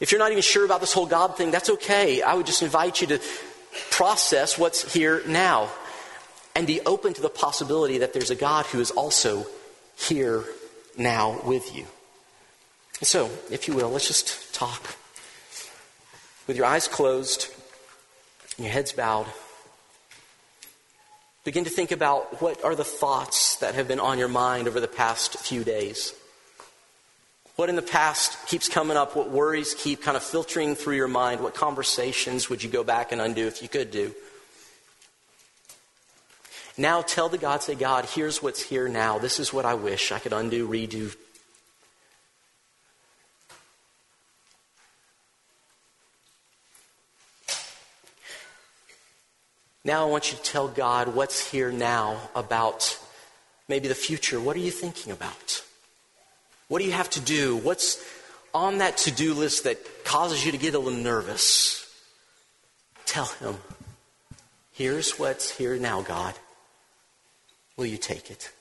if 0.00 0.12
you're 0.12 0.18
not 0.18 0.32
even 0.32 0.42
sure 0.42 0.64
about 0.64 0.80
this 0.80 0.92
whole 0.92 1.06
God 1.06 1.36
thing, 1.36 1.50
that's 1.50 1.70
okay. 1.70 2.20
I 2.20 2.34
would 2.34 2.46
just 2.46 2.62
invite 2.62 3.00
you 3.00 3.06
to 3.08 3.20
process 3.90 4.58
what's 4.58 4.92
here 4.92 5.22
now 5.26 5.70
and 6.54 6.66
be 6.66 6.80
open 6.82 7.14
to 7.14 7.22
the 7.22 7.30
possibility 7.30 7.98
that 7.98 8.12
there's 8.12 8.30
a 8.30 8.34
God 8.34 8.66
who 8.66 8.80
is 8.80 8.90
also 8.90 9.46
here 9.96 10.44
now 10.98 11.40
with 11.44 11.74
you. 11.74 11.86
So, 13.00 13.30
if 13.50 13.66
you 13.66 13.74
will, 13.74 13.90
let's 13.90 14.06
just 14.06 14.54
talk. 14.54 14.96
With 16.46 16.56
your 16.56 16.66
eyes 16.66 16.86
closed 16.86 17.48
and 18.56 18.66
your 18.66 18.72
heads 18.72 18.92
bowed. 18.92 19.26
Begin 21.44 21.64
to 21.64 21.70
think 21.70 21.90
about 21.90 22.40
what 22.40 22.64
are 22.64 22.76
the 22.76 22.84
thoughts 22.84 23.56
that 23.56 23.74
have 23.74 23.88
been 23.88 23.98
on 23.98 24.18
your 24.18 24.28
mind 24.28 24.68
over 24.68 24.78
the 24.78 24.86
past 24.86 25.36
few 25.38 25.64
days. 25.64 26.14
What 27.56 27.68
in 27.68 27.76
the 27.76 27.82
past 27.82 28.46
keeps 28.46 28.68
coming 28.68 28.96
up? 28.96 29.16
What 29.16 29.30
worries 29.30 29.74
keep 29.74 30.02
kind 30.02 30.16
of 30.16 30.22
filtering 30.22 30.74
through 30.74 30.96
your 30.96 31.08
mind? 31.08 31.40
What 31.40 31.54
conversations 31.54 32.48
would 32.48 32.62
you 32.62 32.70
go 32.70 32.84
back 32.84 33.12
and 33.12 33.20
undo 33.20 33.46
if 33.46 33.60
you 33.60 33.68
could 33.68 33.90
do? 33.90 34.14
Now 36.78 37.02
tell 37.02 37.28
the 37.28 37.38
God, 37.38 37.62
say, 37.62 37.74
God, 37.74 38.06
here's 38.06 38.42
what's 38.42 38.62
here 38.62 38.88
now. 38.88 39.18
This 39.18 39.38
is 39.38 39.52
what 39.52 39.64
I 39.64 39.74
wish 39.74 40.12
I 40.12 40.18
could 40.18 40.32
undo, 40.32 40.66
redo, 40.66 41.14
Now 49.84 50.06
I 50.06 50.10
want 50.10 50.30
you 50.30 50.38
to 50.38 50.44
tell 50.44 50.68
God 50.68 51.14
what's 51.14 51.50
here 51.50 51.72
now 51.72 52.30
about 52.36 52.98
maybe 53.68 53.88
the 53.88 53.94
future. 53.94 54.40
What 54.40 54.54
are 54.54 54.60
you 54.60 54.70
thinking 54.70 55.12
about? 55.12 55.64
What 56.68 56.78
do 56.78 56.84
you 56.84 56.92
have 56.92 57.10
to 57.10 57.20
do? 57.20 57.56
What's 57.56 58.02
on 58.54 58.78
that 58.78 58.96
to 58.98 59.10
do 59.10 59.34
list 59.34 59.64
that 59.64 60.04
causes 60.04 60.46
you 60.46 60.52
to 60.52 60.58
get 60.58 60.74
a 60.74 60.78
little 60.78 60.98
nervous? 60.98 61.78
Tell 63.06 63.26
Him, 63.26 63.56
here's 64.72 65.18
what's 65.18 65.56
here 65.56 65.76
now, 65.76 66.02
God. 66.02 66.34
Will 67.76 67.86
you 67.86 67.98
take 67.98 68.30
it? 68.30 68.52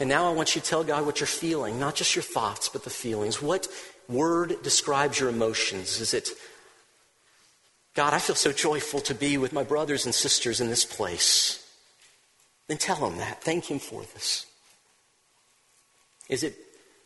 And 0.00 0.08
now 0.08 0.28
I 0.28 0.32
want 0.32 0.54
you 0.54 0.60
to 0.60 0.66
tell 0.66 0.84
God 0.84 1.06
what 1.06 1.20
you're 1.20 1.26
feeling, 1.26 1.78
not 1.78 1.94
just 1.94 2.14
your 2.14 2.22
thoughts, 2.22 2.68
but 2.68 2.84
the 2.84 2.90
feelings. 2.90 3.42
What 3.42 3.68
word 4.08 4.62
describes 4.62 5.18
your 5.20 5.28
emotions? 5.28 6.00
Is 6.00 6.14
it 6.14 6.30
God, 7.94 8.12
I 8.12 8.18
feel 8.18 8.34
so 8.34 8.50
joyful 8.52 9.00
to 9.00 9.14
be 9.14 9.38
with 9.38 9.52
my 9.52 9.62
brothers 9.62 10.04
and 10.04 10.14
sisters 10.14 10.60
in 10.60 10.68
this 10.68 10.84
place. 10.84 11.64
Then 12.66 12.76
tell 12.76 12.96
him 12.96 13.18
that. 13.18 13.42
Thank 13.42 13.70
him 13.70 13.78
for 13.78 14.02
this. 14.14 14.46
Is 16.28 16.42
it, 16.42 16.56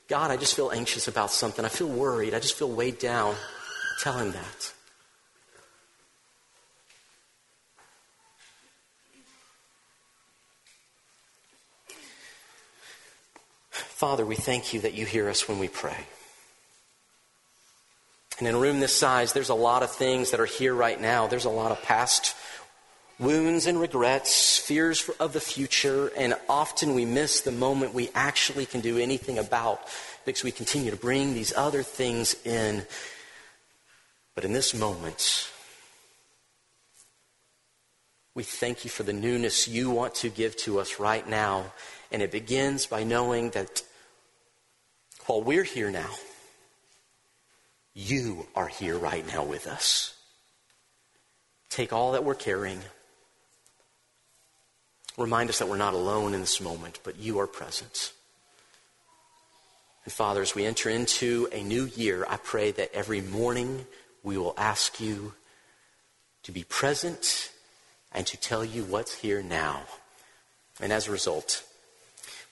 God, 0.08 0.30
I 0.30 0.36
just 0.36 0.56
feel 0.56 0.70
anxious 0.70 1.06
about 1.06 1.30
something. 1.30 1.64
I 1.64 1.68
feel 1.68 1.88
worried. 1.88 2.32
I 2.32 2.40
just 2.40 2.54
feel 2.54 2.70
weighed 2.70 2.98
down. 2.98 3.34
Tell 4.00 4.14
him 4.14 4.32
that. 4.32 4.72
Father, 13.70 14.24
we 14.24 14.36
thank 14.36 14.72
you 14.72 14.80
that 14.82 14.94
you 14.94 15.04
hear 15.04 15.28
us 15.28 15.48
when 15.48 15.58
we 15.58 15.68
pray. 15.68 16.06
And 18.38 18.46
in 18.46 18.54
a 18.54 18.58
room 18.58 18.80
this 18.80 18.96
size, 18.96 19.32
there's 19.32 19.48
a 19.48 19.54
lot 19.54 19.82
of 19.82 19.90
things 19.90 20.30
that 20.30 20.40
are 20.40 20.46
here 20.46 20.74
right 20.74 21.00
now. 21.00 21.26
There's 21.26 21.44
a 21.44 21.50
lot 21.50 21.72
of 21.72 21.82
past 21.82 22.36
wounds 23.18 23.66
and 23.66 23.80
regrets, 23.80 24.58
fears 24.58 25.10
of 25.18 25.32
the 25.32 25.40
future, 25.40 26.12
and 26.16 26.36
often 26.48 26.94
we 26.94 27.04
miss 27.04 27.40
the 27.40 27.50
moment 27.50 27.94
we 27.94 28.10
actually 28.14 28.64
can 28.64 28.80
do 28.80 28.96
anything 28.96 29.38
about 29.38 29.80
because 30.24 30.44
we 30.44 30.52
continue 30.52 30.90
to 30.90 30.96
bring 30.96 31.34
these 31.34 31.52
other 31.56 31.82
things 31.82 32.36
in. 32.44 32.86
But 34.36 34.44
in 34.44 34.52
this 34.52 34.72
moment, 34.72 35.50
we 38.36 38.44
thank 38.44 38.84
you 38.84 38.90
for 38.90 39.02
the 39.02 39.12
newness 39.12 39.66
you 39.66 39.90
want 39.90 40.14
to 40.16 40.28
give 40.28 40.56
to 40.58 40.78
us 40.78 41.00
right 41.00 41.28
now. 41.28 41.72
And 42.12 42.22
it 42.22 42.30
begins 42.30 42.86
by 42.86 43.02
knowing 43.02 43.50
that 43.50 43.82
while 45.26 45.42
we're 45.42 45.64
here 45.64 45.90
now, 45.90 46.10
you 47.98 48.46
are 48.54 48.68
here 48.68 48.96
right 48.96 49.26
now 49.26 49.42
with 49.42 49.66
us. 49.66 50.14
Take 51.68 51.92
all 51.92 52.12
that 52.12 52.22
we're 52.22 52.36
carrying. 52.36 52.78
Remind 55.16 55.50
us 55.50 55.58
that 55.58 55.68
we're 55.68 55.76
not 55.76 55.94
alone 55.94 56.32
in 56.32 56.40
this 56.40 56.60
moment, 56.60 57.00
but 57.02 57.18
you 57.18 57.40
are 57.40 57.48
present. 57.48 58.12
And 60.04 60.12
Father, 60.12 60.40
as 60.42 60.54
we 60.54 60.64
enter 60.64 60.88
into 60.88 61.48
a 61.52 61.60
new 61.64 61.86
year, 61.86 62.24
I 62.30 62.36
pray 62.36 62.70
that 62.70 62.94
every 62.94 63.20
morning 63.20 63.84
we 64.22 64.38
will 64.38 64.54
ask 64.56 65.00
you 65.00 65.34
to 66.44 66.52
be 66.52 66.62
present 66.62 67.50
and 68.12 68.24
to 68.28 68.36
tell 68.36 68.64
you 68.64 68.84
what's 68.84 69.12
here 69.12 69.42
now. 69.42 69.80
And 70.80 70.92
as 70.92 71.08
a 71.08 71.10
result, 71.10 71.64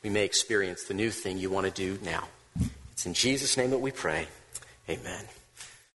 we 0.02 0.10
may 0.10 0.24
experience 0.24 0.84
the 0.84 0.94
new 0.94 1.10
thing 1.10 1.38
you 1.38 1.50
want 1.50 1.66
to 1.66 1.72
do 1.72 2.02
now. 2.04 2.24
It's 2.90 3.06
in 3.06 3.14
Jesus' 3.14 3.56
name 3.56 3.70
that 3.70 3.78
we 3.78 3.92
pray. 3.92 4.26
Amen. 4.88 5.24